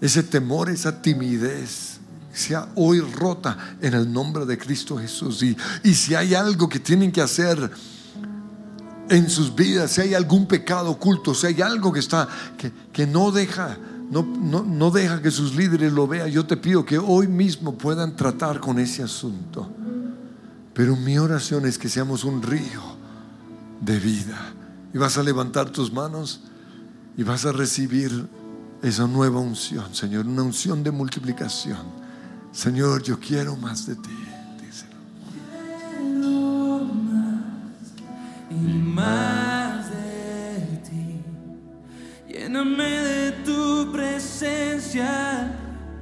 ese 0.00 0.22
temor, 0.22 0.70
esa 0.70 1.02
timidez, 1.02 1.98
sea 2.32 2.68
hoy 2.76 3.00
rota 3.00 3.76
en 3.80 3.94
el 3.94 4.10
nombre 4.10 4.46
de 4.46 4.56
Cristo 4.56 4.96
Jesús. 4.96 5.42
Y, 5.42 5.56
y 5.82 5.94
si 5.94 6.14
hay 6.14 6.34
algo 6.34 6.68
que 6.68 6.78
tienen 6.80 7.10
que 7.10 7.20
hacer, 7.20 7.70
en 9.12 9.28
sus 9.28 9.54
vidas, 9.54 9.90
si 9.90 10.00
hay 10.00 10.14
algún 10.14 10.46
pecado 10.46 10.90
oculto, 10.90 11.34
si 11.34 11.46
hay 11.46 11.60
algo 11.60 11.92
que 11.92 12.00
está, 12.00 12.26
que, 12.92 13.06
no 13.06 13.30
deja, 13.30 13.76
no, 14.10 14.22
no, 14.22 14.90
deja 14.90 15.20
que 15.20 15.30
sus 15.30 15.54
líderes 15.54 15.92
lo 15.92 16.06
vean, 16.06 16.30
yo 16.30 16.46
te 16.46 16.56
pido 16.56 16.84
que 16.86 16.96
hoy 16.96 17.28
mismo 17.28 17.76
puedan 17.76 18.16
tratar 18.16 18.58
con 18.58 18.78
ese 18.78 19.02
asunto. 19.02 19.70
Pero 20.72 20.96
mi 20.96 21.18
oración 21.18 21.66
es 21.66 21.76
que 21.76 21.90
seamos 21.90 22.24
un 22.24 22.40
río 22.40 22.80
de 23.82 23.98
vida. 23.98 24.54
Y 24.94 24.98
vas 24.98 25.18
a 25.18 25.22
levantar 25.22 25.68
tus 25.68 25.92
manos 25.92 26.40
y 27.14 27.22
vas 27.22 27.44
a 27.44 27.52
recibir 27.52 28.26
esa 28.82 29.06
nueva 29.06 29.40
unción, 29.40 29.94
Señor, 29.94 30.26
una 30.26 30.42
unción 30.42 30.82
de 30.82 30.90
multiplicación. 30.90 32.00
Señor, 32.50 33.02
yo 33.02 33.20
quiero 33.20 33.56
más 33.56 33.86
de 33.86 33.96
ti. 33.96 34.31
Más 39.02 39.90
de 39.90 40.76
ti. 40.88 41.22
Lléname 42.28 42.90
de 43.10 43.32
tu 43.44 43.90
presencia, 43.92 45.12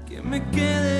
que 0.06 0.20
me 0.20 0.38
quede 0.50 0.99